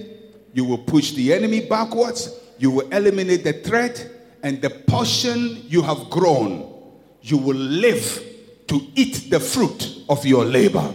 you 0.54 0.64
will 0.64 0.78
push 0.78 1.12
the 1.12 1.34
enemy 1.34 1.60
backwards, 1.60 2.34
you 2.60 2.72
will 2.72 2.90
eliminate 2.92 3.44
the 3.44 3.52
threat, 3.52 4.10
and 4.42 4.62
the 4.62 4.70
portion 4.70 5.62
you 5.68 5.82
have 5.82 6.10
grown, 6.10 6.82
you 7.24 7.38
will 7.38 7.58
live 7.58 8.24
to 8.68 8.80
eat 8.96 9.30
the 9.30 9.38
fruit 9.38 9.98
of 10.08 10.26
your 10.26 10.46
labor. 10.46 10.94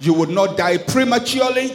You 0.00 0.12
will 0.12 0.28
not 0.28 0.58
die 0.58 0.76
prematurely, 0.76 1.72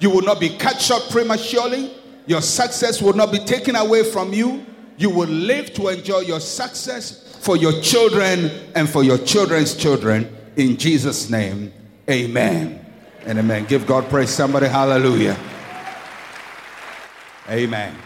you 0.00 0.10
will 0.10 0.20
not 0.20 0.38
be 0.38 0.50
cut 0.58 0.78
short 0.78 1.08
prematurely, 1.08 1.90
your 2.26 2.42
success 2.42 3.00
will 3.00 3.14
not 3.14 3.32
be 3.32 3.38
taken 3.38 3.76
away 3.76 4.04
from 4.04 4.34
you. 4.34 4.66
You 4.98 5.08
will 5.08 5.28
live 5.28 5.72
to 5.74 5.88
enjoy 5.88 6.20
your 6.20 6.40
success 6.40 7.34
for 7.40 7.56
your 7.56 7.80
children 7.80 8.50
and 8.74 8.86
for 8.88 9.02
your 9.02 9.16
children's 9.18 9.74
children. 9.74 10.30
In 10.56 10.76
Jesus' 10.76 11.30
name, 11.30 11.72
amen 12.08 12.84
and 13.26 13.38
amen. 13.38 13.64
Give 13.64 13.86
God 13.86 14.08
praise. 14.08 14.30
Somebody, 14.30 14.66
hallelujah. 14.66 15.36
Amen. 17.48 17.96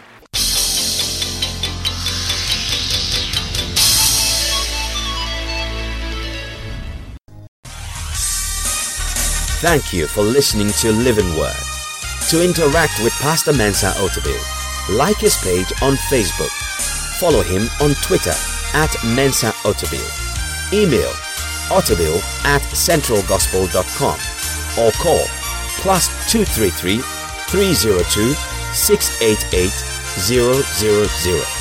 Thank 9.61 9.93
you 9.93 10.07
for 10.07 10.23
listening 10.23 10.71
to 10.81 10.93
Living 10.93 11.29
Word. 11.37 11.53
To 12.31 12.45
interact 12.45 13.03
with 13.03 13.13
Pastor 13.21 13.53
Mensa 13.53 13.91
Otabil, 13.97 14.97
like 14.97 15.17
his 15.17 15.37
page 15.43 15.71
on 15.83 15.95
Facebook. 16.09 16.51
Follow 17.19 17.43
him 17.43 17.69
on 17.83 17.95
Twitter 18.03 18.35
at 18.75 18.95
Mensa 19.05 19.51
Otabil. 19.65 20.73
Email 20.73 21.13
otabil 21.71 22.17
at 22.45 22.63
centralgospel.com 22.75 24.19
or 24.79 24.93
call 24.93 25.25
plus 25.81 26.09
233 26.31 26.99
302 27.49 28.35
688 28.75 29.71
000. 30.19 31.58